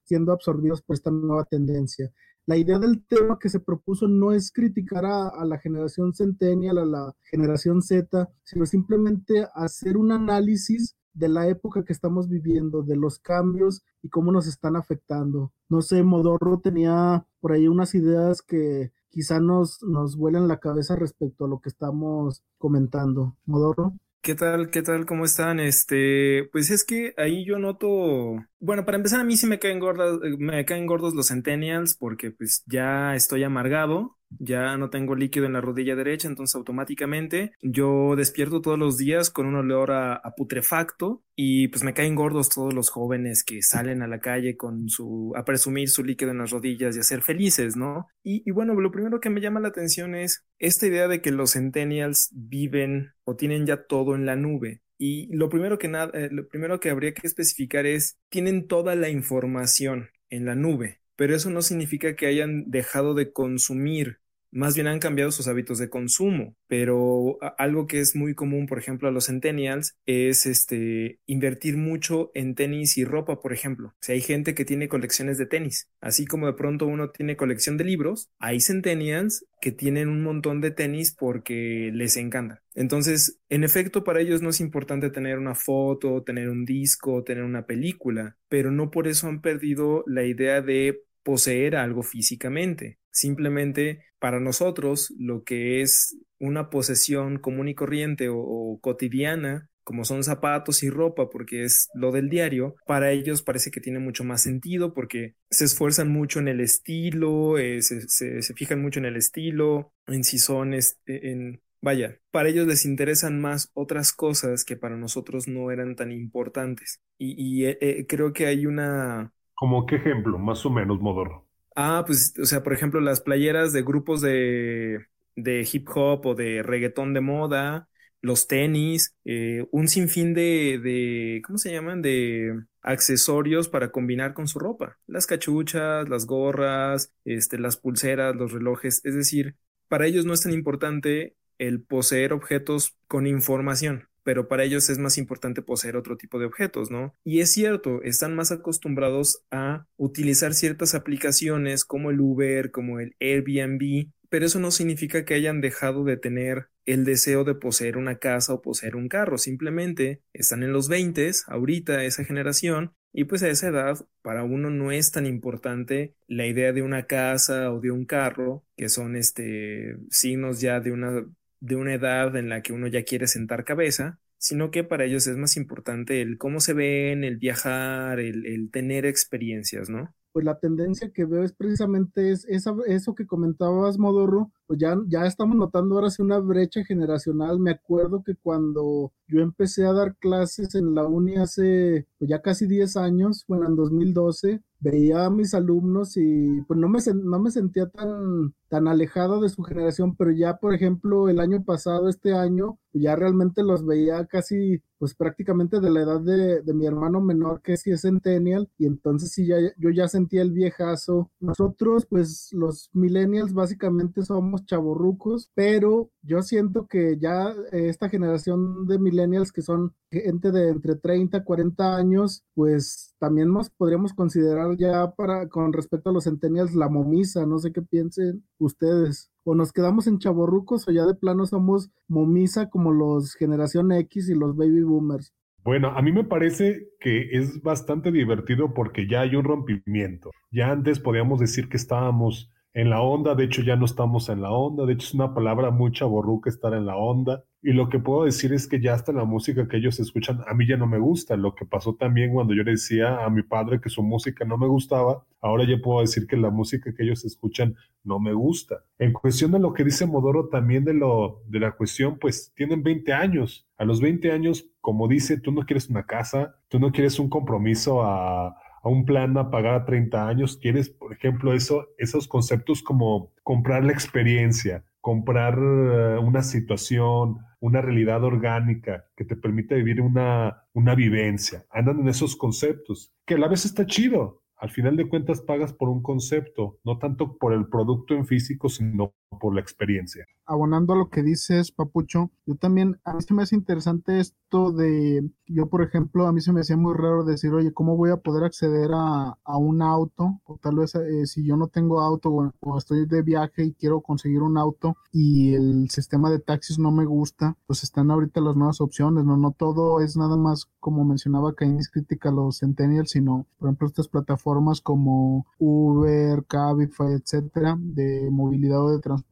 siendo 0.03 0.31
absorbidos 0.31 0.81
por 0.81 0.95
esta 0.95 1.11
nueva 1.11 1.45
tendencia. 1.45 2.11
La 2.45 2.57
idea 2.57 2.77
del 2.77 3.05
tema 3.05 3.39
que 3.39 3.47
se 3.47 3.61
propuso 3.61 4.07
no 4.07 4.33
es 4.33 4.51
criticar 4.51 5.05
a, 5.05 5.45
la 5.45 5.59
generación 5.59 6.13
centennial, 6.13 6.77
a 6.77 6.85
la 6.85 7.15
generación 7.31 7.81
Z, 7.81 8.29
sino 8.43 8.65
simplemente 8.65 9.47
hacer 9.53 9.95
un 9.95 10.11
análisis 10.11 10.97
de 11.13 11.29
la 11.29 11.47
época 11.47 11.85
que 11.85 11.93
estamos 11.93 12.27
viviendo, 12.27 12.81
de 12.81 12.97
los 12.97 13.19
cambios 13.19 13.83
y 14.01 14.09
cómo 14.09 14.31
nos 14.31 14.47
están 14.47 14.75
afectando. 14.75 15.53
No 15.69 15.81
sé, 15.81 16.03
Modorro 16.03 16.59
tenía 16.59 17.25
por 17.39 17.53
ahí 17.53 17.67
unas 17.69 17.95
ideas 17.95 18.41
que 18.41 18.91
quizá 19.09 19.39
nos, 19.39 19.81
nos 19.83 20.17
vuelan 20.17 20.49
la 20.49 20.59
cabeza 20.59 20.97
respecto 20.97 21.45
a 21.45 21.47
lo 21.47 21.59
que 21.59 21.69
estamos 21.69 22.43
comentando. 22.57 23.37
Modorro. 23.45 23.93
¿Qué 24.23 24.35
tal? 24.35 24.69
¿Qué 24.71 24.81
tal? 24.81 25.05
¿Cómo 25.05 25.25
están? 25.25 25.59
Este, 25.59 26.49
pues 26.53 26.71
es 26.71 26.85
que 26.85 27.13
ahí 27.17 27.43
yo 27.45 27.59
noto, 27.59 28.37
bueno, 28.59 28.85
para 28.85 28.95
empezar 28.95 29.19
a 29.19 29.25
mí 29.25 29.35
sí 29.35 29.47
me 29.47 29.59
caen 29.59 29.79
gordas, 29.79 30.17
me 30.39 30.63
caen 30.63 30.85
gordos 30.85 31.13
los 31.13 31.27
centennials 31.27 31.95
porque 31.95 32.31
pues 32.31 32.63
ya 32.65 33.15
estoy 33.15 33.43
amargado 33.43 34.17
ya 34.39 34.77
no 34.77 34.89
tengo 34.89 35.15
líquido 35.15 35.45
en 35.45 35.53
la 35.53 35.61
rodilla 35.61 35.95
derecha, 35.95 36.27
entonces 36.27 36.55
automáticamente 36.55 37.51
yo 37.61 38.15
despierto 38.15 38.61
todos 38.61 38.79
los 38.79 38.97
días 38.97 39.29
con 39.29 39.45
un 39.45 39.55
olor 39.55 39.91
a, 39.91 40.21
putrefacto 40.35 41.23
y 41.35 41.67
pues 41.67 41.83
me 41.83 41.93
caen 41.93 42.15
gordos 42.15 42.49
todos 42.49 42.73
los 42.73 42.89
jóvenes 42.89 43.43
que 43.43 43.61
salen 43.61 44.01
a 44.01 44.07
la 44.07 44.19
calle 44.19 44.57
con 44.57 44.89
su, 44.89 45.31
a 45.35 45.45
presumir 45.45 45.89
su 45.89 46.03
líquido 46.03 46.31
en 46.31 46.39
las 46.39 46.51
rodillas 46.51 46.95
y 46.95 46.99
a 46.99 47.03
ser 47.03 47.21
felices, 47.21 47.75
¿no? 47.75 48.07
Y, 48.23 48.49
bueno, 48.51 48.73
lo 48.73 48.91
primero 48.91 49.19
que 49.19 49.29
me 49.29 49.41
llama 49.41 49.59
la 49.59 49.67
atención 49.67 50.15
es 50.15 50.45
esta 50.57 50.87
idea 50.87 51.07
de 51.07 51.21
que 51.21 51.31
los 51.31 51.53
centennials 51.53 52.29
viven 52.33 53.13
o 53.25 53.35
tienen 53.35 53.65
ya 53.65 53.83
todo 53.83 54.15
en 54.15 54.25
la 54.25 54.35
nube. 54.35 54.81
Y 54.97 55.27
lo 55.35 55.49
primero 55.49 55.77
que 55.77 55.87
nada, 55.87 56.11
eh, 56.13 56.29
lo 56.31 56.47
primero 56.47 56.79
que 56.79 56.89
habría 56.89 57.13
que 57.13 57.27
especificar 57.27 57.85
es, 57.85 58.17
tienen 58.29 58.67
toda 58.67 58.95
la 58.95 59.09
información 59.09 60.09
en 60.29 60.45
la 60.45 60.55
nube, 60.55 61.01
pero 61.15 61.35
eso 61.35 61.49
no 61.49 61.61
significa 61.61 62.15
que 62.15 62.27
hayan 62.27 62.69
dejado 62.71 63.13
de 63.13 63.31
consumir 63.31 64.19
más 64.53 64.75
bien 64.75 64.87
han 64.87 64.99
cambiado 64.99 65.31
sus 65.31 65.47
hábitos 65.47 65.79
de 65.79 65.89
consumo, 65.89 66.55
pero 66.67 67.37
algo 67.57 67.87
que 67.87 67.99
es 67.99 68.15
muy 68.15 68.35
común, 68.35 68.67
por 68.67 68.77
ejemplo, 68.77 69.07
a 69.07 69.11
los 69.11 69.25
centennials 69.25 69.95
es 70.05 70.45
este 70.45 71.19
invertir 71.25 71.77
mucho 71.77 72.31
en 72.33 72.55
tenis 72.55 72.97
y 72.97 73.05
ropa, 73.05 73.39
por 73.41 73.53
ejemplo. 73.53 73.95
Si 73.99 74.11
hay 74.11 74.21
gente 74.21 74.53
que 74.53 74.65
tiene 74.65 74.87
colecciones 74.87 75.37
de 75.37 75.45
tenis, 75.45 75.89
así 76.01 76.25
como 76.25 76.47
de 76.47 76.53
pronto 76.53 76.85
uno 76.85 77.09
tiene 77.09 77.35
colección 77.35 77.77
de 77.77 77.83
libros, 77.83 78.29
hay 78.39 78.59
centennials 78.59 79.45
que 79.59 79.71
tienen 79.71 80.09
un 80.09 80.23
montón 80.23 80.61
de 80.61 80.71
tenis 80.71 81.15
porque 81.17 81.91
les 81.93 82.17
encanta. 82.17 82.61
Entonces, 82.75 83.39
en 83.49 83.63
efecto, 83.63 84.03
para 84.03 84.21
ellos 84.21 84.41
no 84.41 84.49
es 84.49 84.59
importante 84.59 85.09
tener 85.09 85.37
una 85.37 85.55
foto, 85.55 86.23
tener 86.23 86.49
un 86.49 86.65
disco, 86.65 87.23
tener 87.23 87.43
una 87.43 87.65
película, 87.65 88.37
pero 88.49 88.71
no 88.71 88.91
por 88.91 89.07
eso 89.07 89.27
han 89.27 89.41
perdido 89.41 90.03
la 90.07 90.23
idea 90.23 90.61
de 90.61 91.01
poseer 91.23 91.75
algo 91.75 92.03
físicamente. 92.03 92.99
Simplemente 93.13 94.05
para 94.17 94.39
nosotros 94.39 95.13
lo 95.19 95.43
que 95.43 95.81
es 95.81 96.17
una 96.39 96.71
posesión 96.71 97.37
común 97.37 97.67
y 97.67 97.75
corriente 97.75 98.27
o, 98.29 98.79
cotidiana, 98.81 99.69
como 99.83 100.03
son 100.03 100.23
zapatos 100.23 100.81
y 100.81 100.89
ropa, 100.89 101.29
porque 101.29 101.63
es 101.63 101.89
lo 101.93 102.11
del 102.11 102.29
diario, 102.29 102.75
para 102.87 103.11
ellos 103.11 103.43
parece 103.43 103.69
que 103.69 103.81
tiene 103.81 103.99
mucho 103.99 104.23
más 104.23 104.41
sentido 104.41 104.93
porque 104.93 105.35
se 105.51 105.65
esfuerzan 105.65 106.09
mucho 106.09 106.39
en 106.39 106.47
el 106.47 106.59
estilo, 106.59 107.59
eh, 107.59 107.81
se, 107.81 108.41
fijan 108.55 108.81
mucho 108.81 108.99
en 108.99 109.05
el 109.05 109.15
estilo, 109.15 109.93
en 110.07 110.23
si 110.23 110.39
son, 110.39 110.73
e, 110.73 110.79
en, 111.05 111.61
vaya, 111.81 112.17
para 112.31 112.49
ellos 112.49 112.65
les 112.65 112.85
interesan 112.85 113.39
más 113.39 113.69
otras 113.73 114.11
cosas 114.11 114.65
que 114.65 114.75
para 114.75 114.97
nosotros 114.97 115.47
no 115.47 115.69
eran 115.69 115.95
tan 115.95 116.11
importantes. 116.11 116.99
Y, 117.19 117.65
eh, 117.65 117.77
eh, 117.79 118.07
creo 118.07 118.33
que 118.33 118.47
hay 118.47 118.65
una... 118.65 119.31
¿Como 119.53 119.85
qué 119.85 119.97
ejemplo, 119.97 120.39
más 120.39 120.65
o 120.65 120.71
menos, 120.71 120.99
Modorro? 120.99 121.45
Ah, 121.75 122.03
pues, 122.05 122.33
o 122.41 122.45
sea, 122.45 122.61
por 122.63 122.73
ejemplo, 122.73 122.99
las 123.01 123.21
playeras 123.21 123.73
de 123.73 123.81
grupos 123.81 124.21
de, 124.21 125.07
de 125.35 125.67
hip 125.71 125.87
hop 125.95 126.25
o 126.27 126.35
de 126.35 126.61
reggaetón 126.61 127.13
de 127.13 127.21
moda, 127.21 127.89
los 128.21 128.47
tenis, 128.47 129.15
eh, 129.25 129.65
un 129.71 129.87
sinfín 129.87 130.33
de, 130.35 130.79
de, 130.83 131.41
¿cómo 131.45 131.57
se 131.57 131.71
llaman? 131.71 132.01
De 132.03 132.63
accesorios 132.81 133.69
para 133.69 133.91
combinar 133.91 134.33
con 134.35 134.47
su 134.47 134.59
ropa. 134.59 134.99
Las 135.07 135.25
cachuchas, 135.25 136.07
las 136.09 136.27
gorras, 136.27 137.11
este, 137.25 137.57
las 137.57 137.77
pulseras, 137.77 138.35
los 138.35 138.51
relojes. 138.51 139.01
Es 139.03 139.15
decir, 139.15 139.55
para 139.87 140.05
ellos 140.05 140.25
no 140.25 140.33
es 140.33 140.41
tan 140.41 140.53
importante 140.53 141.35
el 141.57 141.81
poseer 141.81 142.33
objetos 142.33 142.95
con 143.07 143.25
información 143.27 144.07
pero 144.23 144.47
para 144.47 144.63
ellos 144.63 144.89
es 144.89 144.99
más 144.99 145.17
importante 145.17 145.61
poseer 145.61 145.95
otro 145.95 146.17
tipo 146.17 146.39
de 146.39 146.45
objetos, 146.45 146.91
¿no? 146.91 147.13
Y 147.23 147.41
es 147.41 147.51
cierto, 147.51 148.01
están 148.03 148.35
más 148.35 148.51
acostumbrados 148.51 149.43
a 149.51 149.85
utilizar 149.97 150.53
ciertas 150.53 150.95
aplicaciones 150.95 151.85
como 151.85 152.09
el 152.11 152.19
Uber, 152.19 152.71
como 152.71 152.99
el 152.99 153.15
Airbnb, 153.19 154.07
pero 154.29 154.45
eso 154.45 154.59
no 154.59 154.71
significa 154.71 155.25
que 155.25 155.35
hayan 155.35 155.61
dejado 155.61 156.03
de 156.03 156.17
tener 156.17 156.69
el 156.85 157.05
deseo 157.05 157.43
de 157.43 157.55
poseer 157.55 157.97
una 157.97 158.17
casa 158.17 158.53
o 158.53 158.61
poseer 158.61 158.95
un 158.95 159.07
carro, 159.07 159.37
simplemente 159.37 160.21
están 160.33 160.63
en 160.63 160.73
los 160.73 160.89
20, 160.89 161.31
ahorita 161.47 162.03
esa 162.03 162.25
generación, 162.25 162.93
y 163.13 163.25
pues 163.25 163.43
a 163.43 163.49
esa 163.49 163.67
edad 163.67 164.05
para 164.23 164.43
uno 164.43 164.71
no 164.71 164.91
es 164.91 165.11
tan 165.11 165.27
importante 165.27 166.15
la 166.27 166.47
idea 166.47 166.73
de 166.73 166.81
una 166.81 167.05
casa 167.05 167.71
o 167.71 167.79
de 167.79 167.91
un 167.91 168.05
carro, 168.05 168.65
que 168.75 168.89
son 168.89 169.15
este 169.15 169.97
signos 170.09 170.59
ya 170.61 170.79
de 170.79 170.91
una 170.91 171.23
de 171.63 171.77
una 171.77 171.93
edad 171.93 172.35
en 172.35 172.49
la 172.49 172.61
que 172.61 172.73
uno 172.73 172.87
ya 172.87 173.03
quiere 173.03 173.25
sentar 173.27 173.63
cabeza, 173.63 174.19
sino 174.37 174.69
que 174.69 174.83
para 174.83 175.05
ellos 175.05 175.27
es 175.27 175.37
más 175.37 175.55
importante 175.55 176.21
el 176.21 176.37
cómo 176.37 176.59
se 176.59 176.73
ven, 176.73 177.23
el 177.23 177.37
viajar, 177.37 178.19
el, 178.19 178.45
el 178.45 178.69
tener 178.69 179.05
experiencias, 179.05 179.89
¿no? 179.89 180.13
Pues 180.33 180.43
la 180.45 180.59
tendencia 180.59 181.11
que 181.13 181.25
veo 181.25 181.43
es 181.43 181.53
precisamente 181.53 182.31
es 182.31 182.45
esa, 182.49 182.73
eso 182.87 183.15
que 183.15 183.27
comentabas, 183.27 183.97
Modorro, 183.97 184.51
pues 184.73 184.81
ya, 184.81 184.97
ya 185.07 185.27
estamos 185.27 185.55
notando 185.55 185.93
ahora 185.93 186.09
sí 186.09 186.23
una 186.23 186.39
brecha 186.39 186.83
generacional. 186.83 187.59
Me 187.59 187.69
acuerdo 187.69 188.23
que 188.23 188.35
cuando 188.35 189.11
yo 189.27 189.41
empecé 189.41 189.85
a 189.85 189.93
dar 189.93 190.15
clases 190.17 190.73
en 190.73 190.95
la 190.95 191.05
uni 191.05 191.35
hace 191.35 192.07
pues 192.17 192.27
ya 192.29 192.41
casi 192.41 192.65
10 192.65 192.97
años, 192.97 193.45
bueno, 193.47 193.67
en 193.67 193.75
2012, 193.75 194.63
veía 194.83 195.25
a 195.25 195.29
mis 195.29 195.53
alumnos 195.53 196.17
y 196.17 196.61
pues 196.67 196.77
no 196.77 196.89
me, 196.89 196.99
no 197.23 197.39
me 197.39 197.51
sentía 197.51 197.87
tan, 197.87 198.53
tan 198.67 198.87
alejado 198.89 199.39
de 199.39 199.47
su 199.47 199.63
generación, 199.63 200.15
pero 200.17 200.31
ya, 200.31 200.57
por 200.57 200.73
ejemplo, 200.73 201.29
el 201.29 201.39
año 201.39 201.63
pasado, 201.63 202.09
este 202.09 202.33
año, 202.33 202.77
ya 202.91 203.15
realmente 203.15 203.63
los 203.63 203.85
veía 203.85 204.25
casi, 204.25 204.81
pues 204.99 205.15
prácticamente 205.15 205.79
de 205.79 205.89
la 205.89 206.01
edad 206.01 206.19
de, 206.19 206.61
de 206.61 206.73
mi 206.73 206.85
hermano 206.85 207.21
menor, 207.21 207.61
que 207.61 207.77
sí 207.77 207.91
es 207.91 208.01
centennial, 208.01 208.69
y 208.77 208.85
entonces 208.85 209.31
sí, 209.31 209.47
ya, 209.47 209.55
yo 209.77 209.89
ya 209.89 210.09
sentía 210.09 210.41
el 210.41 210.51
viejazo. 210.51 211.31
Nosotros, 211.39 212.05
pues 212.05 212.49
los 212.51 212.89
millennials 212.93 213.53
básicamente 213.53 214.23
somos 214.23 214.62
chavorrucos, 214.65 215.51
pero 215.53 216.09
yo 216.21 216.41
siento 216.41 216.87
que 216.87 217.17
ya 217.19 217.53
eh, 217.71 217.89
esta 217.89 218.09
generación 218.09 218.87
de 218.87 218.99
millennials 218.99 219.51
que 219.51 219.61
son 219.61 219.93
gente 220.11 220.51
de 220.51 220.69
entre 220.69 220.95
30 220.95 221.43
40 221.43 221.95
años, 221.95 222.43
pues 222.53 223.15
también 223.19 223.51
nos 223.51 223.69
podríamos 223.69 224.13
considerar 224.13 224.77
ya 224.77 225.11
para 225.11 225.49
con 225.49 225.73
respecto 225.73 226.09
a 226.09 226.13
los 226.13 226.25
centennials 226.25 226.75
la 226.75 226.89
momisa, 226.89 227.45
no 227.45 227.59
sé 227.59 227.71
qué 227.71 227.81
piensen 227.81 228.43
ustedes. 228.59 229.31
O 229.43 229.55
nos 229.55 229.73
quedamos 229.73 230.07
en 230.07 230.19
chavorrucos 230.19 230.87
o 230.87 230.91
ya 230.91 231.05
de 231.05 231.15
plano 231.15 231.45
somos 231.45 231.89
momisa 232.07 232.69
como 232.69 232.91
los 232.91 233.33
generación 233.33 233.91
X 233.91 234.29
y 234.29 234.35
los 234.35 234.55
baby 234.55 234.83
boomers. 234.83 235.33
Bueno, 235.63 235.89
a 235.95 236.01
mí 236.01 236.11
me 236.11 236.25
parece 236.25 236.89
que 236.99 237.29
es 237.31 237.61
bastante 237.61 238.11
divertido 238.11 238.73
porque 238.73 239.07
ya 239.07 239.21
hay 239.21 239.35
un 239.35 239.45
rompimiento. 239.45 240.31
Ya 240.51 240.71
antes 240.71 240.99
podíamos 240.99 241.39
decir 241.39 241.69
que 241.69 241.77
estábamos 241.77 242.51
en 242.73 242.89
la 242.89 243.01
onda, 243.01 243.35
de 243.35 243.45
hecho 243.45 243.61
ya 243.61 243.75
no 243.75 243.85
estamos 243.85 244.29
en 244.29 244.41
la 244.41 244.51
onda, 244.51 244.85
de 244.85 244.93
hecho 244.93 245.07
es 245.07 245.13
una 245.13 245.33
palabra 245.33 245.69
muy 245.69 245.91
chaborruca 245.91 246.49
estar 246.49 246.73
en 246.73 246.87
la 246.87 246.95
onda. 246.95 247.43
Y 247.61 247.71
lo 247.71 247.87
que 247.87 247.99
puedo 247.99 248.25
decir 248.25 248.51
es 248.51 248.67
que 248.67 248.81
ya 248.81 248.93
hasta 248.93 249.13
la 249.13 249.23
música 249.23 249.67
que 249.67 249.77
ellos 249.77 249.99
escuchan 249.99 250.41
a 250.47 250.53
mí 250.53 250.67
ya 250.67 250.75
no 250.75 250.87
me 250.87 250.97
gusta. 250.97 251.37
Lo 251.37 251.55
que 251.55 251.65
pasó 251.65 251.95
también 251.95 252.33
cuando 252.33 252.53
yo 252.53 252.63
le 252.63 252.71
decía 252.71 253.23
a 253.23 253.29
mi 253.29 253.43
padre 253.43 253.79
que 253.79 253.89
su 253.89 254.03
música 254.03 254.43
no 254.43 254.57
me 254.57 254.67
gustaba, 254.67 255.23
ahora 255.39 255.65
ya 255.65 255.77
puedo 255.81 256.01
decir 256.01 256.27
que 256.27 256.35
la 256.35 256.49
música 256.49 256.93
que 256.93 257.03
ellos 257.03 257.23
escuchan 257.23 257.75
no 258.03 258.19
me 258.19 258.33
gusta. 258.33 258.83
En 258.97 259.13
cuestión 259.13 259.51
de 259.51 259.59
lo 259.59 259.71
que 259.71 259.85
dice 259.85 260.05
Modoro 260.05 260.49
también 260.49 260.83
de 260.83 260.95
lo 260.95 261.41
de 261.47 261.59
la 261.59 261.71
cuestión, 261.71 262.17
pues 262.19 262.51
tienen 262.55 262.83
20 262.83 263.13
años. 263.13 263.65
A 263.77 263.85
los 263.85 264.01
20 264.01 264.31
años, 264.31 264.67
como 264.81 265.07
dice, 265.07 265.39
tú 265.39 265.51
no 265.51 265.61
quieres 265.61 265.89
una 265.89 266.05
casa, 266.05 266.55
tú 266.67 266.79
no 266.79 266.91
quieres 266.91 267.17
un 267.19 267.29
compromiso 267.29 268.03
a 268.03 268.57
a 268.83 268.89
un 268.89 269.05
plan 269.05 269.37
a 269.37 269.49
pagar 269.49 269.75
a 269.75 269.85
30 269.85 270.27
años, 270.27 270.57
quieres, 270.57 270.89
por 270.89 271.13
ejemplo, 271.13 271.53
eso, 271.53 271.87
esos 271.97 272.27
conceptos 272.27 272.83
como 272.83 273.31
comprar 273.41 273.83
la 273.85 273.93
experiencia, 273.93 274.83
comprar 274.99 275.57
eh, 275.57 276.17
una 276.19 276.43
situación, 276.43 277.37
una 277.61 277.81
realidad 277.81 278.23
orgánica 278.23 279.05
que 279.15 279.23
te 279.23 279.37
permite 279.37 279.75
vivir 279.75 280.01
una, 280.01 280.65
una 280.73 280.95
vivencia. 280.95 281.65
Andan 281.71 282.01
en 282.01 282.09
esos 282.09 282.35
conceptos, 282.35 283.13
que 283.25 283.35
a 283.35 283.37
la 283.37 283.47
vez 283.47 283.65
está 283.65 283.85
chido. 283.85 284.41
Al 284.57 284.69
final 284.69 284.95
de 284.95 285.07
cuentas 285.07 285.41
pagas 285.41 285.73
por 285.73 285.89
un 285.89 286.01
concepto, 286.01 286.79
no 286.83 286.97
tanto 286.97 287.37
por 287.37 287.53
el 287.53 287.67
producto 287.67 288.15
en 288.15 288.25
físico, 288.25 288.69
sino 288.69 289.13
por 289.39 289.53
la 289.53 289.61
experiencia. 289.61 290.25
Abonando 290.45 290.93
a 290.93 290.97
lo 290.97 291.09
que 291.09 291.23
dices, 291.23 291.71
Papucho, 291.71 292.31
yo 292.45 292.55
también, 292.55 292.99
a 293.05 293.13
mí 293.13 293.21
se 293.21 293.33
me 293.33 293.43
hace 293.43 293.55
interesante 293.55 294.19
esto 294.19 294.73
de, 294.73 295.29
yo 295.47 295.67
por 295.69 295.81
ejemplo, 295.81 296.27
a 296.27 296.33
mí 296.33 296.41
se 296.41 296.51
me 296.51 296.61
hacía 296.61 296.75
muy 296.75 296.93
raro 296.93 297.23
decir, 297.23 297.53
oye, 297.53 297.71
¿cómo 297.71 297.95
voy 297.95 298.11
a 298.11 298.17
poder 298.17 298.43
acceder 298.43 298.91
a, 298.93 299.37
un 299.57 299.81
auto? 299.81 300.41
O 300.43 300.57
tal 300.57 300.75
vez 300.75 300.95
eh, 300.95 301.25
si 301.27 301.45
yo 301.45 301.55
no 301.55 301.67
tengo 301.67 302.01
auto 302.01 302.53
o, 302.59 302.77
estoy 302.77 303.05
de 303.05 303.21
viaje 303.21 303.63
y 303.63 303.73
quiero 303.73 304.01
conseguir 304.01 304.41
un 304.41 304.57
auto 304.57 304.97
y 305.11 305.53
el 305.53 305.89
sistema 305.89 306.29
de 306.29 306.39
taxis 306.39 306.77
no 306.77 306.91
me 306.91 307.05
gusta, 307.05 307.55
pues 307.65 307.83
están 307.83 308.11
ahorita 308.11 308.41
las 308.41 308.57
nuevas 308.57 308.81
opciones, 308.81 309.23
¿no? 309.23 309.37
No 309.37 309.51
todo 309.51 310.01
es 310.01 310.17
nada 310.17 310.35
más 310.35 310.69
como 310.79 311.05
mencionaba 311.05 311.53
Kainis 311.53 311.89
crítica 311.89 312.29
a 312.29 312.33
los 312.33 312.59
Centennials, 312.59 313.11
sino, 313.11 313.47
por 313.57 313.69
ejemplo, 313.69 313.87
estas 313.87 314.09
plataformas 314.09 314.81
como 314.81 315.45
Uber, 315.57 316.43
Cabify, 316.45 317.13
etcétera, 317.13 317.77
de 317.79 318.29
movilidad 318.29 318.83
o 318.85 318.91
de 318.91 318.99
transporte 318.99 319.22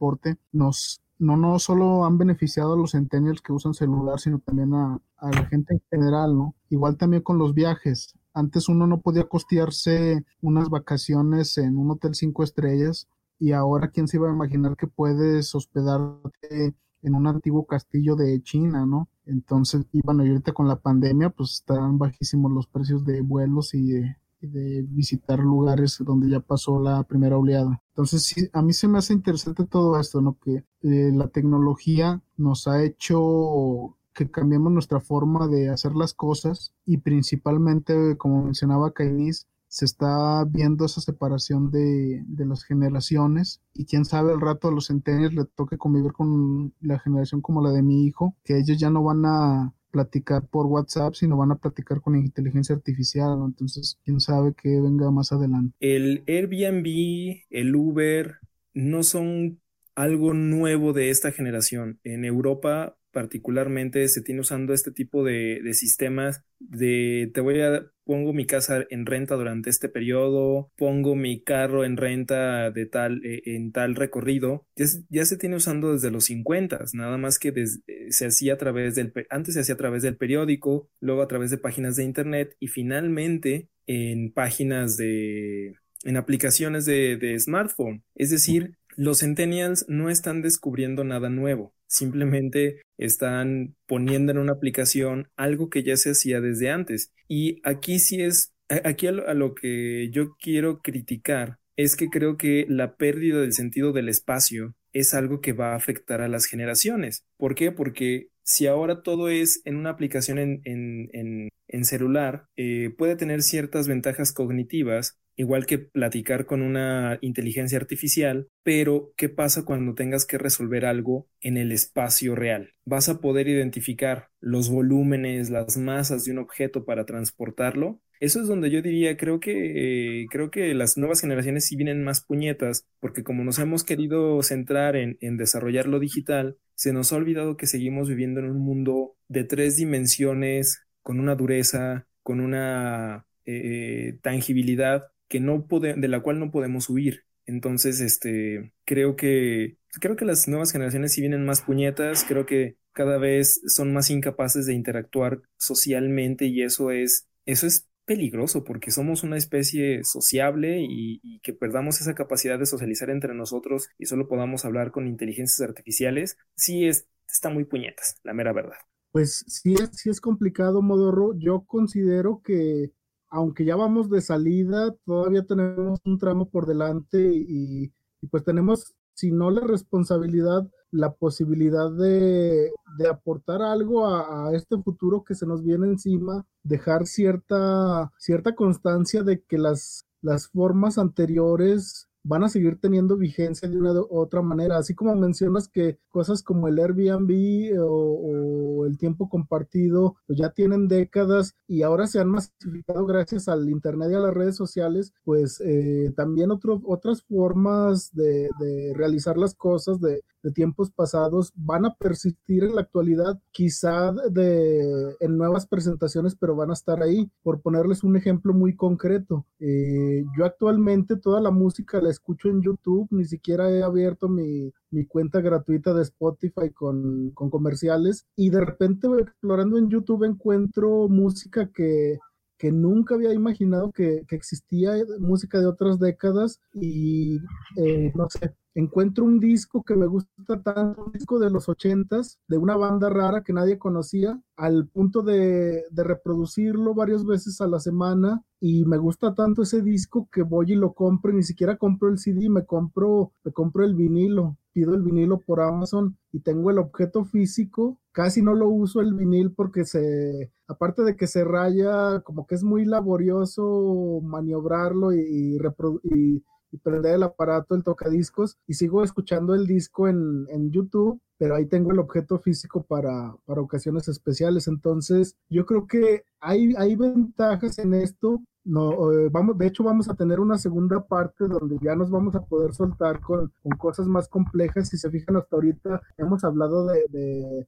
nos 0.52 1.02
no, 1.22 1.36
no 1.36 1.58
solo 1.60 2.04
han 2.04 2.18
beneficiado 2.18 2.74
a 2.74 2.76
los 2.76 2.92
centennials 2.92 3.40
que 3.40 3.52
usan 3.52 3.74
celular, 3.74 4.18
sino 4.18 4.40
también 4.40 4.74
a, 4.74 5.00
la 5.20 5.46
gente 5.46 5.74
en 5.74 5.82
general, 5.88 6.36
¿no? 6.36 6.56
Igual 6.68 6.96
también 6.96 7.22
con 7.22 7.38
los 7.38 7.54
viajes. 7.54 8.14
Antes 8.34 8.68
uno 8.68 8.88
no 8.88 9.00
podía 9.00 9.28
costearse 9.28 10.24
unas 10.40 10.68
vacaciones 10.68 11.56
en 11.58 11.78
un 11.78 11.92
hotel 11.92 12.16
cinco 12.16 12.42
estrellas 12.42 13.08
y 13.38 13.52
ahora 13.52 13.90
quién 13.90 14.08
se 14.08 14.16
iba 14.16 14.28
a 14.28 14.32
imaginar 14.32 14.76
que 14.76 14.88
puedes 14.88 15.54
hospedarte 15.54 16.74
en 17.02 17.14
un 17.14 17.26
antiguo 17.28 17.66
castillo 17.66 18.16
de 18.16 18.42
China, 18.42 18.84
¿no? 18.84 19.08
Entonces, 19.24 19.86
y 19.92 20.00
bueno, 20.02 20.24
y 20.24 20.30
ahorita 20.30 20.52
con 20.52 20.66
la 20.66 20.76
pandemia, 20.76 21.30
pues 21.30 21.52
están 21.52 21.98
bajísimos 21.98 22.50
los 22.50 22.66
precios 22.66 23.04
de 23.04 23.20
vuelos 23.22 23.74
y 23.74 23.92
de, 23.92 24.16
de 24.46 24.82
visitar 24.82 25.38
lugares 25.38 25.98
donde 26.00 26.28
ya 26.28 26.40
pasó 26.40 26.80
la 26.80 27.02
primera 27.04 27.38
oleada. 27.38 27.82
Entonces, 27.90 28.24
sí, 28.24 28.48
a 28.52 28.62
mí 28.62 28.72
se 28.72 28.88
me 28.88 28.98
hace 28.98 29.12
interesante 29.12 29.64
todo 29.66 29.98
esto, 29.98 30.20
¿no? 30.20 30.38
Que 30.38 30.64
eh, 30.82 31.12
la 31.14 31.28
tecnología 31.28 32.22
nos 32.36 32.66
ha 32.66 32.82
hecho 32.82 33.96
que 34.14 34.30
cambiemos 34.30 34.72
nuestra 34.72 35.00
forma 35.00 35.48
de 35.48 35.70
hacer 35.70 35.94
las 35.94 36.12
cosas 36.12 36.74
y 36.84 36.98
principalmente, 36.98 38.16
como 38.18 38.44
mencionaba 38.44 38.92
Kainis, 38.92 39.46
se 39.68 39.86
está 39.86 40.44
viendo 40.44 40.84
esa 40.84 41.00
separación 41.00 41.70
de, 41.70 42.22
de, 42.26 42.44
las 42.44 42.62
generaciones 42.62 43.62
y 43.72 43.86
quién 43.86 44.04
sabe 44.04 44.34
el 44.34 44.40
rato 44.42 44.68
a 44.68 44.70
los 44.70 44.88
centenios 44.88 45.32
le 45.32 45.46
toque 45.46 45.78
convivir 45.78 46.12
con 46.12 46.74
la 46.80 46.98
generación 46.98 47.40
como 47.40 47.62
la 47.62 47.70
de 47.70 47.82
mi 47.82 48.04
hijo, 48.04 48.36
que 48.44 48.58
ellos 48.58 48.78
ya 48.78 48.90
no 48.90 49.02
van 49.02 49.24
a 49.24 49.72
platicar 49.92 50.48
por 50.48 50.66
WhatsApp, 50.66 51.14
sino 51.14 51.36
van 51.36 51.52
a 51.52 51.58
platicar 51.58 52.00
con 52.00 52.16
inteligencia 52.16 52.74
artificial, 52.74 53.38
Entonces, 53.46 53.98
quién 54.04 54.18
sabe 54.18 54.54
qué 54.60 54.80
venga 54.80 55.10
más 55.12 55.30
adelante. 55.30 55.76
El 55.78 56.24
Airbnb, 56.26 57.44
el 57.50 57.76
Uber, 57.76 58.38
no 58.74 59.02
son 59.04 59.60
algo 59.94 60.34
nuevo 60.34 60.92
de 60.92 61.10
esta 61.10 61.30
generación. 61.30 62.00
En 62.02 62.24
Europa 62.24 62.96
particularmente 63.12 64.08
se 64.08 64.22
tiene 64.22 64.40
usando 64.40 64.72
este 64.72 64.90
tipo 64.90 65.22
de, 65.22 65.60
sistemas 65.74 66.42
de 66.58 67.30
te 67.34 67.40
voy 67.40 67.60
a 67.60 67.91
pongo 68.04 68.32
mi 68.32 68.46
casa 68.46 68.84
en 68.90 69.06
renta 69.06 69.34
durante 69.34 69.70
este 69.70 69.88
periodo, 69.88 70.70
pongo 70.76 71.14
mi 71.14 71.42
carro 71.42 71.84
en 71.84 71.96
renta 71.96 72.70
de 72.70 72.86
tal 72.86 73.24
eh, 73.24 73.42
en 73.46 73.72
tal 73.72 73.94
recorrido. 73.94 74.66
Ya, 74.76 75.24
se 75.24 75.36
tiene 75.36 75.56
usando 75.56 75.92
desde 75.92 76.10
los 76.10 76.24
50, 76.24 76.84
nada 76.94 77.18
más 77.18 77.38
que 77.38 77.48
eh, 77.48 78.10
se 78.10 78.26
hacía 78.26 78.54
a 78.54 78.58
través 78.58 78.94
del 78.94 79.12
antes 79.30 79.54
se 79.54 79.60
hacía 79.60 79.74
a 79.74 79.78
través 79.78 80.02
del 80.02 80.16
periódico, 80.16 80.90
luego 81.00 81.22
a 81.22 81.28
través 81.28 81.50
de 81.50 81.58
páginas 81.58 81.96
de 81.96 82.04
internet 82.04 82.56
y 82.60 82.68
finalmente 82.68 83.68
en 83.86 84.32
páginas 84.32 84.96
de 84.96 85.74
en 86.04 86.16
aplicaciones 86.16 86.84
de, 86.84 87.16
de 87.16 87.38
smartphone. 87.38 88.02
Es 88.14 88.30
decir, 88.30 88.76
los 88.96 89.20
centennials 89.20 89.86
no 89.88 90.10
están 90.10 90.42
descubriendo 90.42 91.04
nada 91.04 91.30
nuevo 91.30 91.74
simplemente 91.92 92.80
están 92.98 93.76
poniendo 93.86 94.32
en 94.32 94.38
una 94.38 94.52
aplicación 94.52 95.28
algo 95.36 95.68
que 95.68 95.82
ya 95.82 95.96
se 95.96 96.10
hacía 96.10 96.40
desde 96.40 96.70
antes. 96.70 97.12
Y 97.28 97.60
aquí 97.64 97.98
sí 97.98 98.22
es, 98.22 98.54
aquí 98.68 99.06
a 99.06 99.12
lo, 99.12 99.54
que 99.54 100.08
yo 100.10 100.34
quiero 100.40 100.80
criticar 100.80 101.58
es 101.76 101.94
que 101.96 102.08
creo 102.08 102.36
que 102.36 102.66
la 102.68 102.96
pérdida 102.96 103.40
del 103.40 103.52
sentido 103.52 103.92
del 103.92 104.08
espacio 104.08 104.74
es 104.92 105.14
algo 105.14 105.40
que 105.40 105.52
va 105.52 105.72
a 105.72 105.76
afectar 105.76 106.20
a 106.22 106.28
las 106.28 106.46
generaciones. 106.46 107.24
¿Por 107.36 107.54
qué? 107.54 107.72
Porque 107.72 108.28
si 108.42 108.66
ahora 108.66 109.02
todo 109.02 109.28
es 109.28 109.60
en 109.64 109.76
una 109.76 109.90
aplicación 109.90 110.38
en, 110.38 111.50
celular, 111.84 112.46
eh, 112.56 112.90
puede 112.96 113.16
tener 113.16 113.42
ciertas 113.42 113.88
ventajas 113.88 114.32
cognitivas, 114.32 115.18
igual 115.36 115.66
que 115.66 115.78
platicar 115.78 116.46
con 116.46 116.62
una 116.62 117.18
inteligencia 117.20 117.78
artificial, 117.78 118.48
pero 118.62 119.12
¿qué 119.16 119.28
pasa 119.28 119.64
cuando 119.64 119.94
tengas 119.94 120.26
que 120.26 120.38
resolver 120.38 120.84
algo 120.84 121.28
en 121.40 121.56
el 121.56 121.72
espacio 121.72 122.34
real? 122.34 122.74
¿Vas 122.84 123.08
a 123.08 123.20
poder 123.20 123.48
identificar 123.48 124.28
los 124.40 124.70
volúmenes, 124.70 125.50
las 125.50 125.76
masas 125.76 126.24
de 126.24 126.32
un 126.32 126.38
objeto 126.38 126.84
para 126.84 127.06
transportarlo? 127.06 128.00
Eso 128.22 128.40
es 128.40 128.46
donde 128.46 128.70
yo 128.70 128.82
diría, 128.82 129.16
creo 129.16 129.40
que, 129.40 130.26
creo 130.30 130.48
que 130.52 130.74
las 130.74 130.96
nuevas 130.96 131.20
generaciones 131.20 131.66
sí 131.66 131.74
vienen 131.74 132.04
más 132.04 132.20
puñetas, 132.24 132.86
porque 133.00 133.24
como 133.24 133.42
nos 133.42 133.58
hemos 133.58 133.82
querido 133.82 134.40
centrar 134.44 134.94
en, 134.94 135.18
desarrollar 135.36 135.88
lo 135.88 135.98
digital, 135.98 136.56
se 136.76 136.92
nos 136.92 137.12
ha 137.12 137.16
olvidado 137.16 137.56
que 137.56 137.66
seguimos 137.66 138.08
viviendo 138.08 138.38
en 138.38 138.46
un 138.46 138.60
mundo 138.60 139.16
de 139.26 139.42
tres 139.42 139.76
dimensiones, 139.76 140.84
con 141.02 141.18
una 141.18 141.34
dureza, 141.34 142.06
con 142.22 142.38
una 142.38 143.26
eh, 143.44 144.18
tangibilidad 144.22 145.08
que 145.32 145.40
no 145.40 145.66
de 145.80 146.08
la 146.08 146.20
cual 146.20 146.38
no 146.38 146.50
podemos 146.50 146.90
huir. 146.90 147.24
Entonces, 147.46 148.00
este, 148.00 148.74
creo 148.84 149.16
que, 149.16 149.78
creo 149.98 150.14
que 150.14 150.26
las 150.26 150.46
nuevas 150.46 150.72
generaciones 150.72 151.14
sí 151.14 151.22
vienen 151.22 151.46
más 151.46 151.62
puñetas, 151.62 152.26
creo 152.28 152.44
que 152.44 152.76
cada 152.92 153.16
vez 153.16 153.62
son 153.66 153.94
más 153.94 154.10
incapaces 154.10 154.66
de 154.66 154.74
interactuar 154.74 155.40
socialmente 155.56 156.44
y 156.44 156.62
eso 156.62 156.90
es, 156.90 157.28
eso 157.46 157.66
es 157.66 157.88
peligroso 158.04 158.62
porque 158.62 158.90
somos 158.90 159.22
una 159.22 159.38
especie 159.38 160.04
sociable 160.04 160.84
y, 160.86 161.40
que 161.42 161.54
perdamos 161.54 162.02
esa 162.02 162.14
capacidad 162.14 162.58
de 162.58 162.66
socializar 162.66 163.08
entre 163.08 163.32
nosotros 163.32 163.88
y 163.96 164.04
solo 164.04 164.28
podamos 164.28 164.66
hablar 164.66 164.90
con 164.90 165.06
inteligencias 165.06 165.66
artificiales, 165.66 166.36
sí 166.56 166.86
es, 166.86 167.08
está 167.26 167.48
muy 167.48 167.64
puñetas, 167.64 168.20
la 168.22 168.34
mera 168.34 168.52
verdad. 168.52 168.76
Pues 169.12 169.46
sí 169.48 169.76
sí 169.92 170.10
es 170.10 170.20
complicado, 170.20 170.82
Modorro. 170.82 171.34
Yo 171.38 171.64
considero 171.66 172.42
que 172.44 172.92
aunque 173.32 173.64
ya 173.64 173.76
vamos 173.76 174.10
de 174.10 174.20
salida, 174.20 174.94
todavía 175.06 175.42
tenemos 175.44 175.98
un 176.04 176.18
tramo 176.18 176.50
por 176.50 176.66
delante 176.66 177.18
y, 177.34 177.90
pues 178.30 178.44
tenemos, 178.44 178.94
si 179.14 179.32
no 179.32 179.50
la 179.50 179.62
responsabilidad, 179.62 180.68
la 180.90 181.14
posibilidad 181.14 181.90
de, 181.90 182.70
aportar 183.10 183.62
algo 183.62 184.06
a, 184.06 184.54
este 184.54 184.76
futuro 184.76 185.24
que 185.24 185.34
se 185.34 185.46
nos 185.46 185.64
viene 185.64 185.86
encima, 185.86 186.44
dejar 186.62 187.06
cierta, 187.06 188.12
cierta 188.18 188.54
constancia 188.54 189.22
de 189.22 189.42
que 189.42 189.56
las, 189.56 190.04
las 190.20 190.48
formas 190.48 190.98
anteriores 190.98 192.10
van 192.24 192.44
a 192.44 192.48
seguir 192.48 192.78
teniendo 192.80 193.16
vigencia 193.16 193.68
de 193.68 193.76
una 193.76 193.92
u 193.92 194.06
otra 194.10 194.42
manera, 194.42 194.76
así 194.76 194.94
como 194.94 195.14
mencionas 195.14 195.68
que 195.68 195.98
cosas 196.08 196.42
como 196.42 196.68
el 196.68 196.78
Airbnb 196.78 197.78
o, 197.80 198.86
el 198.86 198.98
tiempo 198.98 199.28
compartido 199.28 200.16
pues 200.26 200.38
ya 200.38 200.50
tienen 200.50 200.88
décadas 200.88 201.54
y 201.68 201.82
ahora 201.82 202.06
se 202.06 202.18
han 202.18 202.28
masificado 202.28 203.06
gracias 203.06 203.48
al 203.48 203.68
Internet 203.68 204.10
y 204.10 204.14
a 204.14 204.20
las 204.20 204.34
redes 204.34 204.56
sociales, 204.56 205.12
pues 205.24 205.60
eh, 205.64 206.12
también 206.16 206.50
otras 206.50 207.22
formas 207.22 208.12
de, 208.12 208.48
de, 208.58 208.92
realizar 208.94 209.38
las 209.38 209.54
cosas 209.54 210.00
de, 210.00 210.22
de 210.42 210.50
tiempos 210.50 210.90
pasados 210.90 211.52
van 211.54 211.84
a 211.84 211.94
persistir 211.94 212.64
en 212.64 212.74
la 212.74 212.82
actualidad, 212.82 213.40
quizá 213.50 214.12
de, 214.30 215.16
en 215.20 215.36
nuevas 215.36 215.66
presentaciones, 215.66 216.34
pero 216.34 216.56
van 216.56 216.70
a 216.70 216.74
estar 216.74 217.02
ahí. 217.02 217.30
Por 217.42 217.60
ponerles 217.60 218.04
un 218.04 218.16
ejemplo 218.16 218.52
muy 218.52 218.74
concreto, 218.74 219.46
eh, 219.58 220.24
yo 220.36 220.44
actualmente 220.44 221.16
toda 221.16 221.40
la 221.40 221.50
música 221.50 222.00
la 222.00 222.10
escucho 222.10 222.48
en 222.48 222.62
YouTube, 222.62 223.08
ni 223.10 223.24
siquiera 223.24 223.70
he 223.70 223.82
abierto 223.82 224.28
mi, 224.28 224.72
mi 224.90 225.06
cuenta 225.06 225.40
gratuita 225.40 225.94
de 225.94 226.02
Spotify 226.02 226.70
con, 226.72 227.30
con 227.30 227.50
comerciales 227.50 228.26
y 228.36 228.50
de 228.50 228.60
repente 228.60 229.08
explorando 229.20 229.78
en 229.78 229.88
YouTube 229.88 230.24
encuentro 230.24 231.08
música 231.08 231.70
que 231.72 232.18
que 232.62 232.70
nunca 232.70 233.16
había 233.16 233.34
imaginado 233.34 233.90
que, 233.90 234.22
que, 234.28 234.36
existía 234.36 234.92
música 235.18 235.58
de 235.58 235.66
otras 235.66 235.98
décadas 235.98 236.60
y 236.72 237.38
eh, 237.76 238.12
no 238.14 238.28
sé, 238.30 238.54
encuentro 238.74 239.24
un 239.24 239.38
disco 239.38 239.82
que 239.82 239.96
me 239.96 240.06
gusta 240.06 240.62
tanto, 240.62 241.04
un 241.04 241.12
disco 241.12 241.38
de 241.38 241.50
los 241.50 241.68
ochentas, 241.68 242.38
de 242.48 242.58
una 242.58 242.76
banda 242.76 243.10
rara 243.10 243.42
que 243.42 243.52
nadie 243.52 243.78
conocía, 243.78 244.40
al 244.56 244.88
punto 244.88 245.22
de, 245.22 245.84
de, 245.90 246.04
reproducirlo 246.04 246.94
varias 246.94 247.24
veces 247.24 247.60
a 247.60 247.66
la 247.66 247.80
semana 247.80 248.42
y 248.60 248.84
me 248.84 248.98
gusta 248.98 249.34
tanto 249.34 249.62
ese 249.62 249.82
disco 249.82 250.28
que 250.30 250.42
voy 250.42 250.72
y 250.72 250.76
lo 250.76 250.92
compro, 250.94 251.32
ni 251.32 251.42
siquiera 251.42 251.76
compro 251.76 252.08
el 252.08 252.18
CD, 252.18 252.48
me 252.48 252.64
compro, 252.64 253.32
me 253.44 253.52
compro 253.52 253.84
el 253.84 253.94
vinilo, 253.94 254.56
pido 254.72 254.94
el 254.94 255.02
vinilo 255.02 255.40
por 255.40 255.60
Amazon 255.60 256.16
y 256.32 256.40
tengo 256.40 256.70
el 256.70 256.78
objeto 256.78 257.24
físico, 257.24 257.98
casi 258.12 258.42
no 258.42 258.54
lo 258.54 258.68
uso 258.68 259.00
el 259.00 259.14
vinil 259.14 259.52
porque 259.52 259.84
se, 259.84 260.50
aparte 260.66 261.02
de 261.02 261.16
que 261.16 261.26
se 261.26 261.44
raya, 261.44 262.20
como 262.20 262.46
que 262.46 262.54
es 262.54 262.64
muy 262.64 262.84
laborioso 262.84 264.20
maniobrarlo 264.22 265.12
y, 265.12 265.56
y, 266.02 266.44
y 266.72 266.78
prender 266.78 267.14
el 267.14 267.22
aparato, 267.22 267.74
el 267.74 267.84
tocadiscos, 267.84 268.58
y 268.66 268.74
sigo 268.74 269.04
escuchando 269.04 269.54
el 269.54 269.66
disco 269.66 270.08
en, 270.08 270.70
YouTube, 270.70 271.20
pero 271.38 271.54
ahí 271.54 271.66
tengo 271.66 271.92
el 271.92 271.98
objeto 271.98 272.38
físico 272.38 272.82
para, 272.82 273.36
para, 273.44 273.60
ocasiones 273.60 274.08
especiales. 274.08 274.68
Entonces, 274.68 275.36
yo 275.50 275.66
creo 275.66 275.86
que 275.86 276.24
hay, 276.40 276.74
hay 276.76 276.96
ventajas 276.96 277.78
en 277.78 277.94
esto. 277.94 278.42
No, 278.64 278.96
vamos, 279.30 279.58
de 279.58 279.66
hecho, 279.66 279.84
vamos 279.84 280.08
a 280.08 280.14
tener 280.14 280.40
una 280.40 280.56
segunda 280.56 281.04
parte 281.04 281.46
donde 281.46 281.78
ya 281.82 281.94
nos 281.96 282.10
vamos 282.10 282.34
a 282.36 282.44
poder 282.44 282.72
soltar 282.74 283.20
con, 283.20 283.52
con 283.62 283.76
cosas 283.76 284.06
más 284.06 284.28
complejas. 284.28 284.88
Si 284.88 284.96
se 284.96 285.10
fijan, 285.10 285.36
hasta 285.36 285.56
ahorita 285.56 286.00
hemos 286.16 286.44
hablado 286.44 286.86
de 286.86 287.66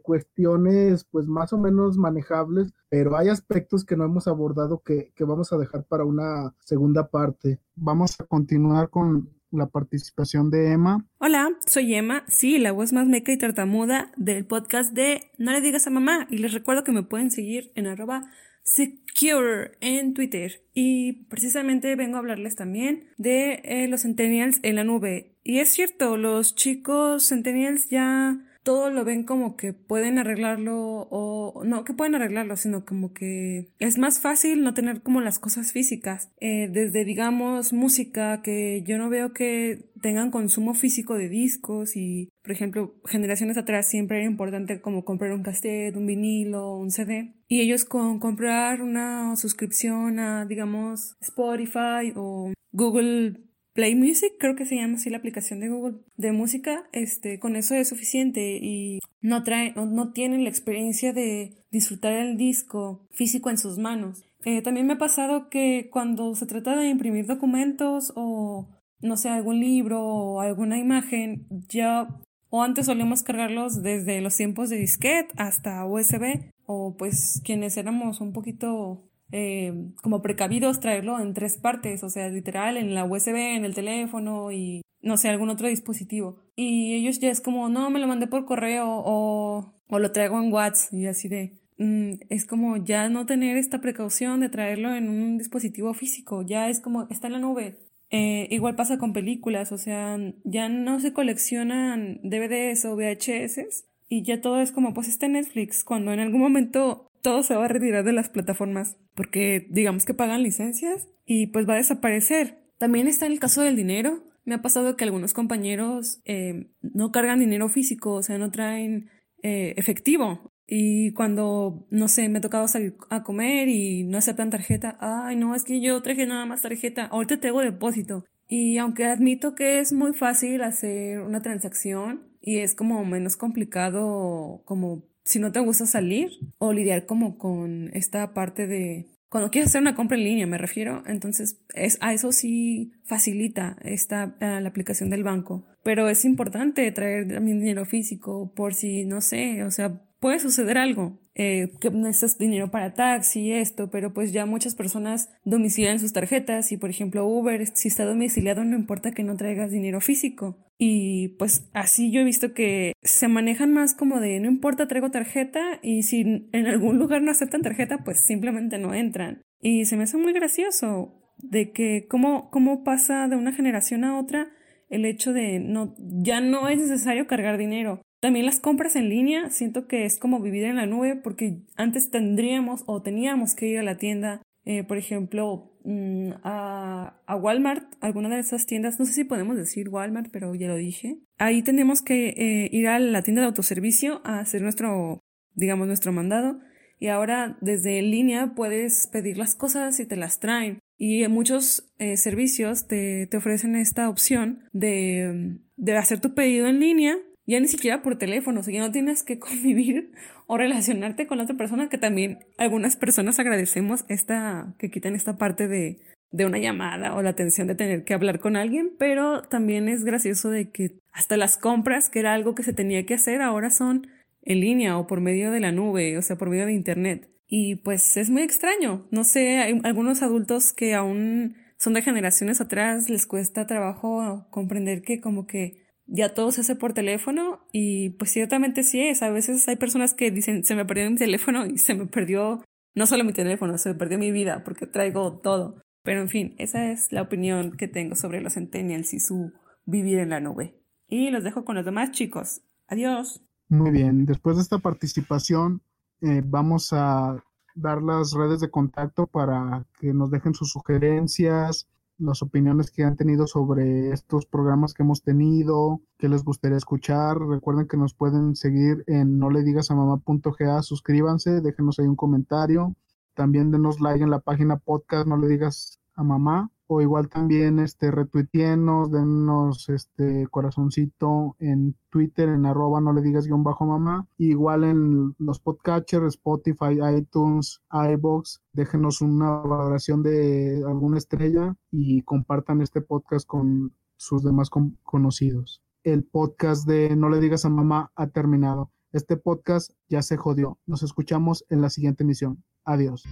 cuestiones 0.00 1.04
pues 1.10 1.26
más 1.26 1.52
o 1.52 1.58
menos 1.58 1.96
manejables, 1.96 2.72
pero 2.88 3.16
hay 3.16 3.28
aspectos 3.28 3.84
que 3.84 3.96
no 3.96 4.04
hemos 4.04 4.28
abordado 4.28 4.82
que, 4.82 5.12
vamos 5.20 5.52
a 5.52 5.58
dejar 5.58 5.84
para 5.84 6.04
una 6.04 6.54
segunda 6.60 7.08
parte. 7.08 7.60
Vamos 7.74 8.20
a 8.20 8.24
continuar 8.24 8.90
con 8.90 9.30
la 9.50 9.66
participación 9.66 10.50
de 10.50 10.72
Emma. 10.72 11.06
Hola, 11.18 11.50
soy 11.66 11.94
Emma, 11.94 12.24
sí, 12.26 12.58
la 12.58 12.72
voz 12.72 12.92
más 12.92 13.06
meca 13.06 13.32
y 13.32 13.38
tartamuda 13.38 14.12
del 14.16 14.46
podcast 14.46 14.92
de 14.94 15.30
No 15.38 15.52
le 15.52 15.60
digas 15.60 15.86
a 15.86 15.90
mamá 15.90 16.26
y 16.30 16.38
les 16.38 16.52
recuerdo 16.52 16.84
que 16.84 16.92
me 16.92 17.02
pueden 17.02 17.30
seguir 17.30 17.70
en 17.74 17.86
arroba 17.86 18.30
secure 18.62 19.72
en 19.80 20.14
Twitter 20.14 20.62
y 20.72 21.24
precisamente 21.24 21.96
vengo 21.96 22.16
a 22.16 22.20
hablarles 22.20 22.54
también 22.54 23.08
de 23.18 23.60
eh, 23.64 23.88
los 23.88 24.02
centennials 24.02 24.60
en 24.62 24.76
la 24.76 24.84
nube. 24.84 25.36
Y 25.44 25.58
es 25.58 25.70
cierto, 25.70 26.16
los 26.16 26.54
chicos 26.54 27.28
centennials 27.28 27.88
ya 27.88 28.38
todo 28.62 28.90
lo 28.90 29.04
ven 29.04 29.24
como 29.24 29.56
que 29.56 29.72
pueden 29.72 30.18
arreglarlo 30.18 31.08
o 31.10 31.64
no 31.64 31.84
que 31.84 31.94
pueden 31.94 32.14
arreglarlo, 32.14 32.56
sino 32.56 32.84
como 32.84 33.12
que 33.12 33.68
es 33.78 33.98
más 33.98 34.20
fácil 34.20 34.62
no 34.62 34.74
tener 34.74 35.02
como 35.02 35.20
las 35.20 35.38
cosas 35.38 35.72
físicas. 35.72 36.30
Eh, 36.40 36.68
desde 36.70 37.04
digamos 37.04 37.72
música 37.72 38.42
que 38.42 38.82
yo 38.86 38.98
no 38.98 39.08
veo 39.08 39.32
que 39.32 39.90
tengan 40.00 40.30
consumo 40.30 40.74
físico 40.74 41.14
de 41.14 41.28
discos 41.28 41.96
y 41.96 42.28
por 42.42 42.52
ejemplo 42.52 42.94
generaciones 43.04 43.56
atrás 43.56 43.88
siempre 43.88 44.18
era 44.18 44.26
importante 44.26 44.80
como 44.80 45.04
comprar 45.04 45.32
un 45.32 45.42
cassette, 45.42 45.96
un 45.96 46.06
vinilo, 46.06 46.76
un 46.76 46.90
CD 46.90 47.34
y 47.48 47.60
ellos 47.60 47.84
con 47.84 48.18
comprar 48.18 48.82
una 48.82 49.36
suscripción 49.36 50.18
a 50.18 50.44
digamos 50.44 51.14
Spotify 51.20 52.12
o 52.16 52.52
Google 52.72 53.51
Play 53.74 53.94
Music, 53.94 54.32
creo 54.38 54.54
que 54.54 54.66
se 54.66 54.76
llama 54.76 54.96
así 54.96 55.08
la 55.08 55.16
aplicación 55.16 55.60
de 55.60 55.68
Google 55.68 55.98
de 56.16 56.32
música, 56.32 56.88
este, 56.92 57.38
con 57.38 57.56
eso 57.56 57.74
es 57.74 57.88
suficiente 57.88 58.58
y 58.60 58.98
no 59.20 59.42
trae, 59.44 59.72
no, 59.74 60.12
tienen 60.12 60.44
la 60.44 60.50
experiencia 60.50 61.12
de 61.12 61.54
disfrutar 61.70 62.12
el 62.12 62.36
disco 62.36 63.06
físico 63.10 63.48
en 63.48 63.58
sus 63.58 63.78
manos. 63.78 64.24
Eh, 64.44 64.60
también 64.60 64.86
me 64.86 64.94
ha 64.94 64.98
pasado 64.98 65.48
que 65.48 65.88
cuando 65.90 66.34
se 66.34 66.46
trata 66.46 66.76
de 66.76 66.88
imprimir 66.88 67.26
documentos 67.26 68.12
o 68.14 68.68
no 69.00 69.16
sé, 69.16 69.28
algún 69.28 69.60
libro 69.60 70.00
o 70.04 70.40
alguna 70.40 70.78
imagen, 70.78 71.46
ya 71.68 72.08
o 72.50 72.62
antes 72.62 72.86
solíamos 72.86 73.22
cargarlos 73.22 73.82
desde 73.82 74.20
los 74.20 74.36
tiempos 74.36 74.70
de 74.70 74.76
disquete 74.76 75.32
hasta 75.36 75.84
USB 75.86 76.50
o 76.66 76.96
pues 76.96 77.40
quienes 77.44 77.76
éramos 77.76 78.20
un 78.20 78.32
poquito 78.32 79.08
eh, 79.32 79.72
como 80.02 80.22
precavidos 80.22 80.80
traerlo 80.80 81.18
en 81.18 81.34
tres 81.34 81.56
partes, 81.56 82.04
o 82.04 82.10
sea, 82.10 82.28
literal, 82.28 82.76
en 82.76 82.94
la 82.94 83.04
USB, 83.04 83.34
en 83.56 83.64
el 83.64 83.74
teléfono 83.74 84.52
y 84.52 84.82
no 85.00 85.16
sé, 85.16 85.28
algún 85.28 85.50
otro 85.50 85.68
dispositivo. 85.68 86.38
Y 86.54 86.94
ellos 86.94 87.18
ya 87.18 87.30
es 87.30 87.40
como, 87.40 87.68
no, 87.68 87.90
me 87.90 87.98
lo 87.98 88.06
mandé 88.06 88.28
por 88.28 88.44
correo 88.44 88.86
o, 88.88 89.74
o 89.88 89.98
lo 89.98 90.12
traigo 90.12 90.40
en 90.40 90.52
WhatsApp 90.52 90.94
y 90.94 91.06
así 91.06 91.28
de... 91.28 91.58
Mm, 91.78 92.12
es 92.28 92.44
como 92.46 92.76
ya 92.76 93.08
no 93.08 93.26
tener 93.26 93.56
esta 93.56 93.80
precaución 93.80 94.40
de 94.40 94.48
traerlo 94.48 94.94
en 94.94 95.08
un 95.08 95.38
dispositivo 95.38 95.94
físico, 95.94 96.42
ya 96.42 96.68
es 96.68 96.80
como, 96.80 97.08
está 97.10 97.26
en 97.26 97.32
la 97.32 97.38
nube. 97.40 97.78
Eh, 98.10 98.46
igual 98.50 98.76
pasa 98.76 98.98
con 98.98 99.14
películas, 99.14 99.72
o 99.72 99.78
sea, 99.78 100.18
ya 100.44 100.68
no 100.68 101.00
se 101.00 101.14
coleccionan 101.14 102.20
DVDs 102.22 102.84
o 102.84 102.94
VHS 102.94 103.84
y 104.08 104.22
ya 104.22 104.42
todo 104.42 104.60
es 104.60 104.70
como, 104.70 104.92
pues 104.92 105.08
está 105.08 105.26
Netflix, 105.28 105.82
cuando 105.82 106.12
en 106.12 106.20
algún 106.20 106.42
momento 106.42 107.10
todo 107.22 107.42
se 107.42 107.54
va 107.54 107.64
a 107.64 107.68
retirar 107.68 108.04
de 108.04 108.12
las 108.12 108.28
plataformas 108.28 108.96
porque 109.14 109.66
digamos 109.70 110.04
que 110.04 110.14
pagan 110.14 110.42
licencias 110.42 111.08
y 111.24 111.46
pues 111.46 111.68
va 111.68 111.74
a 111.74 111.78
desaparecer. 111.78 112.58
También 112.78 113.06
está 113.06 113.26
el 113.26 113.38
caso 113.38 113.62
del 113.62 113.76
dinero. 113.76 114.24
Me 114.44 114.56
ha 114.56 114.62
pasado 114.62 114.96
que 114.96 115.04
algunos 115.04 115.32
compañeros 115.32 116.20
eh, 116.24 116.68
no 116.80 117.12
cargan 117.12 117.38
dinero 117.38 117.68
físico, 117.68 118.14
o 118.14 118.22
sea, 118.22 118.38
no 118.38 118.50
traen 118.50 119.08
eh, 119.42 119.74
efectivo. 119.76 120.52
Y 120.66 121.12
cuando, 121.12 121.86
no 121.90 122.08
sé, 122.08 122.28
me 122.28 122.38
ha 122.38 122.40
tocado 122.40 122.66
salir 122.66 122.96
a 123.10 123.22
comer 123.22 123.68
y 123.68 124.04
no 124.04 124.18
aceptan 124.18 124.50
tarjeta, 124.50 124.96
ay, 125.00 125.36
no, 125.36 125.54
es 125.54 125.64
que 125.64 125.80
yo 125.80 126.02
traje 126.02 126.26
nada 126.26 126.46
más 126.46 126.62
tarjeta, 126.62 127.06
ahorita 127.06 127.38
tengo 127.38 127.60
depósito. 127.60 128.24
Y 128.48 128.78
aunque 128.78 129.04
admito 129.04 129.54
que 129.54 129.78
es 129.78 129.92
muy 129.92 130.12
fácil 130.12 130.62
hacer 130.62 131.20
una 131.20 131.40
transacción 131.40 132.28
y 132.40 132.58
es 132.58 132.74
como 132.74 133.04
menos 133.04 133.36
complicado 133.36 134.62
como 134.64 135.04
si 135.24 135.38
no 135.38 135.52
te 135.52 135.60
gusta 135.60 135.86
salir 135.86 136.30
o 136.58 136.72
lidiar 136.72 137.06
como 137.06 137.38
con 137.38 137.90
esta 137.94 138.34
parte 138.34 138.66
de 138.66 139.06
cuando 139.32 139.50
quieres 139.50 139.70
hacer 139.70 139.80
una 139.80 139.94
compra 139.94 140.18
en 140.18 140.24
línea, 140.24 140.46
me 140.46 140.58
refiero, 140.58 141.02
entonces 141.06 141.58
es, 141.72 141.96
a 142.02 142.12
eso 142.12 142.32
sí 142.32 142.92
facilita 143.04 143.78
esta, 143.80 144.36
la 144.40 144.68
aplicación 144.68 145.08
del 145.08 145.24
banco. 145.24 145.64
Pero 145.82 146.10
es 146.10 146.26
importante 146.26 146.92
traer 146.92 147.26
también 147.28 147.60
dinero 147.60 147.86
físico 147.86 148.52
por 148.54 148.74
si, 148.74 149.06
no 149.06 149.22
sé, 149.22 149.64
o 149.64 149.70
sea, 149.70 150.02
puede 150.20 150.38
suceder 150.38 150.76
algo, 150.76 151.18
eh, 151.34 151.72
que 151.80 151.90
necesitas 151.90 152.38
dinero 152.38 152.70
para 152.70 152.94
taxi 152.94 153.52
esto, 153.52 153.90
pero 153.90 154.12
pues 154.12 154.32
ya 154.32 154.46
muchas 154.46 154.74
personas 154.74 155.30
domicilian 155.44 155.98
sus 155.98 156.12
tarjetas 156.12 156.72
y 156.72 156.76
por 156.76 156.90
ejemplo 156.90 157.26
Uber, 157.26 157.66
si 157.74 157.88
está 157.88 158.04
domiciliado 158.04 158.64
no 158.64 158.76
importa 158.76 159.12
que 159.12 159.24
no 159.24 159.36
traigas 159.36 159.70
dinero 159.70 160.00
físico. 160.00 160.58
Y 160.78 161.28
pues 161.38 161.70
así 161.72 162.10
yo 162.10 162.20
he 162.20 162.24
visto 162.24 162.54
que 162.54 162.92
se 163.02 163.28
manejan 163.28 163.72
más 163.72 163.94
como 163.94 164.20
de 164.20 164.40
no 164.40 164.48
importa 164.48 164.88
traigo 164.88 165.10
tarjeta 165.10 165.78
y 165.82 166.02
si 166.02 166.48
en 166.52 166.66
algún 166.66 166.98
lugar 166.98 167.22
no 167.22 167.30
aceptan 167.30 167.62
tarjeta 167.62 168.04
pues 168.04 168.24
simplemente 168.24 168.78
no 168.78 168.92
entran. 168.92 169.42
Y 169.60 169.84
se 169.84 169.96
me 169.96 170.04
hace 170.04 170.16
muy 170.16 170.32
gracioso 170.32 171.22
de 171.38 171.72
que 171.72 172.06
cómo, 172.08 172.50
cómo 172.50 172.84
pasa 172.84 173.28
de 173.28 173.36
una 173.36 173.52
generación 173.52 174.04
a 174.04 174.18
otra 174.18 174.48
el 174.92 175.06
hecho 175.06 175.32
de 175.32 175.58
no, 175.58 175.94
ya 175.98 176.40
no 176.40 176.68
es 176.68 176.78
necesario 176.78 177.26
cargar 177.26 177.56
dinero. 177.56 178.02
También 178.22 178.46
las 178.46 178.60
compras 178.60 178.94
en 178.94 179.08
línea, 179.08 179.50
siento 179.50 179.88
que 179.88 180.04
es 180.04 180.16
como 180.16 180.40
vivir 180.40 180.62
en 180.62 180.76
la 180.76 180.86
nube 180.86 181.16
porque 181.16 181.64
antes 181.74 182.08
tendríamos 182.08 182.84
o 182.86 183.02
teníamos 183.02 183.56
que 183.56 183.66
ir 183.66 183.78
a 183.80 183.82
la 183.82 183.96
tienda, 183.96 184.42
eh, 184.64 184.84
por 184.84 184.96
ejemplo, 184.96 185.76
mm, 185.82 186.30
a, 186.44 187.20
a, 187.26 187.34
Walmart, 187.34 187.82
alguna 188.00 188.28
de 188.28 188.38
esas 188.38 188.64
tiendas, 188.64 189.00
no 189.00 189.06
sé 189.06 189.12
si 189.12 189.24
podemos 189.24 189.56
decir 189.56 189.88
Walmart, 189.88 190.30
pero 190.30 190.54
ya 190.54 190.68
lo 190.68 190.76
dije. 190.76 191.18
Ahí 191.36 191.64
tenemos 191.64 192.00
que 192.00 192.28
eh, 192.28 192.68
ir 192.70 192.86
a 192.86 193.00
la 193.00 193.22
tienda 193.22 193.42
de 193.42 193.48
autoservicio 193.48 194.20
a 194.22 194.38
hacer 194.38 194.62
nuestro, 194.62 195.18
digamos, 195.56 195.88
nuestro 195.88 196.12
mandado. 196.12 196.60
Y 197.00 197.08
ahora 197.08 197.58
desde 197.60 198.00
línea 198.02 198.54
puedes 198.54 199.08
pedir 199.08 199.36
las 199.36 199.56
cosas 199.56 199.98
y 199.98 200.06
te 200.06 200.14
las 200.14 200.38
traen. 200.38 200.78
Y 200.96 201.26
muchos 201.26 201.92
eh, 201.98 202.16
servicios 202.16 202.86
te, 202.86 203.26
te 203.26 203.36
ofrecen 203.36 203.74
esta 203.74 204.08
opción 204.08 204.62
de, 204.72 205.58
de 205.74 205.96
hacer 205.96 206.20
tu 206.20 206.34
pedido 206.34 206.68
en 206.68 206.78
línea 206.78 207.18
ya 207.46 207.60
ni 207.60 207.68
siquiera 207.68 208.02
por 208.02 208.18
teléfono, 208.18 208.60
o 208.60 208.62
sea, 208.62 208.74
ya 208.74 208.80
no 208.80 208.92
tienes 208.92 209.22
que 209.22 209.38
convivir 209.40 210.12
o 210.46 210.56
relacionarte 210.56 211.26
con 211.26 211.38
la 211.38 211.44
otra 211.44 211.56
persona, 211.56 211.88
que 211.88 211.98
también 211.98 212.40
algunas 212.58 212.96
personas 212.96 213.38
agradecemos 213.38 214.04
esta, 214.08 214.74
que 214.78 214.90
quiten 214.90 215.14
esta 215.14 215.36
parte 215.36 215.68
de, 215.68 216.00
de 216.30 216.46
una 216.46 216.58
llamada 216.58 217.14
o 217.14 217.22
la 217.22 217.30
atención 217.30 217.66
de 217.66 217.74
tener 217.74 218.04
que 218.04 218.14
hablar 218.14 218.40
con 218.40 218.56
alguien, 218.56 218.92
pero 218.98 219.42
también 219.42 219.88
es 219.88 220.04
gracioso 220.04 220.50
de 220.50 220.70
que 220.70 220.98
hasta 221.12 221.36
las 221.36 221.56
compras, 221.56 222.08
que 222.08 222.20
era 222.20 222.34
algo 222.34 222.54
que 222.54 222.62
se 222.62 222.72
tenía 222.72 223.04
que 223.06 223.14
hacer, 223.14 223.42
ahora 223.42 223.70
son 223.70 224.08
en 224.42 224.60
línea 224.60 224.98
o 224.98 225.06
por 225.06 225.20
medio 225.20 225.50
de 225.50 225.60
la 225.60 225.72
nube, 225.72 226.16
o 226.18 226.22
sea, 226.22 226.36
por 226.36 226.48
medio 226.50 226.66
de 226.66 226.72
internet. 226.72 227.28
Y 227.46 227.76
pues 227.76 228.16
es 228.16 228.30
muy 228.30 228.42
extraño. 228.42 229.06
No 229.10 229.24
sé, 229.24 229.58
hay 229.58 229.78
algunos 229.84 230.22
adultos 230.22 230.72
que 230.72 230.94
aún 230.94 231.56
son 231.76 231.92
de 231.92 232.02
generaciones 232.02 232.60
atrás, 232.60 233.10
les 233.10 233.26
cuesta 233.26 233.66
trabajo 233.66 234.46
comprender 234.50 235.02
que 235.02 235.20
como 235.20 235.46
que 235.46 235.81
ya 236.06 236.34
todo 236.34 236.50
se 236.52 236.62
hace 236.62 236.76
por 236.76 236.92
teléfono 236.92 237.66
y 237.72 238.10
pues 238.10 238.30
ciertamente 238.32 238.82
sí 238.82 239.00
es. 239.00 239.22
A 239.22 239.30
veces 239.30 239.66
hay 239.68 239.76
personas 239.76 240.14
que 240.14 240.30
dicen, 240.30 240.64
se 240.64 240.74
me 240.74 240.84
perdió 240.84 241.10
mi 241.10 241.16
teléfono 241.16 241.66
y 241.66 241.78
se 241.78 241.94
me 241.94 242.06
perdió 242.06 242.62
no 242.94 243.06
solo 243.06 243.24
mi 243.24 243.32
teléfono, 243.32 243.78
se 243.78 243.90
me 243.90 243.94
perdió 243.94 244.18
mi 244.18 244.30
vida 244.30 244.64
porque 244.64 244.86
traigo 244.86 245.38
todo. 245.38 245.82
Pero 246.02 246.20
en 246.20 246.28
fin, 246.28 246.54
esa 246.58 246.90
es 246.90 247.12
la 247.12 247.22
opinión 247.22 247.76
que 247.76 247.88
tengo 247.88 248.16
sobre 248.16 248.40
los 248.40 248.54
centennials 248.54 249.14
y 249.14 249.20
su 249.20 249.52
vivir 249.84 250.18
en 250.18 250.30
la 250.30 250.40
nube. 250.40 250.78
Y 251.08 251.30
los 251.30 251.44
dejo 251.44 251.64
con 251.64 251.76
los 251.76 251.84
demás 251.84 252.10
chicos. 252.10 252.62
Adiós. 252.88 253.42
Muy 253.68 253.90
bien, 253.90 254.26
después 254.26 254.56
de 254.56 254.62
esta 254.62 254.78
participación 254.78 255.80
eh, 256.20 256.42
vamos 256.44 256.92
a 256.92 257.42
dar 257.74 258.02
las 258.02 258.32
redes 258.32 258.60
de 258.60 258.70
contacto 258.70 259.26
para 259.26 259.86
que 259.98 260.12
nos 260.12 260.30
dejen 260.30 260.54
sus 260.54 260.70
sugerencias, 260.70 261.88
las 262.18 262.42
opiniones 262.42 262.90
que 262.90 263.04
han 263.04 263.16
tenido 263.16 263.46
sobre 263.46 264.10
estos 264.10 264.46
programas 264.46 264.94
que 264.94 265.02
hemos 265.02 265.22
tenido, 265.22 266.00
que 266.18 266.28
les 266.28 266.44
gustaría 266.44 266.76
escuchar. 266.76 267.38
Recuerden 267.38 267.88
que 267.88 267.96
nos 267.96 268.14
pueden 268.14 268.54
seguir 268.56 269.04
en 269.06 269.38
no 269.38 269.50
le 269.50 269.62
digas 269.62 269.90
a 269.90 269.94
mamá.ga, 269.94 270.82
suscríbanse, 270.82 271.60
déjenos 271.60 271.98
ahí 271.98 272.06
un 272.06 272.16
comentario. 272.16 272.94
También 273.34 273.70
denos 273.70 274.00
like 274.00 274.22
en 274.22 274.30
la 274.30 274.40
página 274.40 274.76
podcast, 274.76 275.26
no 275.26 275.36
le 275.36 275.48
digas 275.48 275.98
a 276.14 276.22
mamá 276.22 276.70
o 276.94 277.00
igual 277.00 277.30
también 277.30 277.78
este 277.78 278.10
denos 278.10 279.88
este 279.88 280.46
corazoncito 280.48 281.56
en 281.58 281.96
Twitter 282.10 282.50
en 282.50 282.66
arroba 282.66 283.00
no 283.00 283.14
le 283.14 283.22
digas 283.22 283.46
guion 283.46 283.64
bajo 283.64 283.86
mamá, 283.86 284.28
igual 284.36 284.84
en 284.84 285.34
los 285.38 285.58
podcatchers, 285.58 286.34
Spotify, 286.34 286.98
iTunes, 287.16 287.80
iBox, 287.90 288.60
déjenos 288.74 289.22
una 289.22 289.52
valoración 289.52 290.22
de 290.22 290.84
alguna 290.86 291.16
estrella 291.16 291.74
y 291.90 292.20
compartan 292.22 292.82
este 292.82 293.00
podcast 293.00 293.46
con 293.46 293.94
sus 294.16 294.42
demás 294.42 294.68
conocidos. 295.02 295.82
El 296.04 296.24
podcast 296.24 296.86
de 296.86 297.16
No 297.16 297.30
le 297.30 297.40
digas 297.40 297.64
a 297.64 297.70
mamá 297.70 298.12
ha 298.16 298.26
terminado. 298.26 298.90
Este 299.12 299.38
podcast 299.38 299.92
ya 300.10 300.20
se 300.20 300.36
jodió. 300.36 300.78
Nos 300.84 301.02
escuchamos 301.02 301.64
en 301.70 301.80
la 301.80 301.88
siguiente 301.88 302.22
emisión. 302.22 302.62
Adiós. 302.84 303.24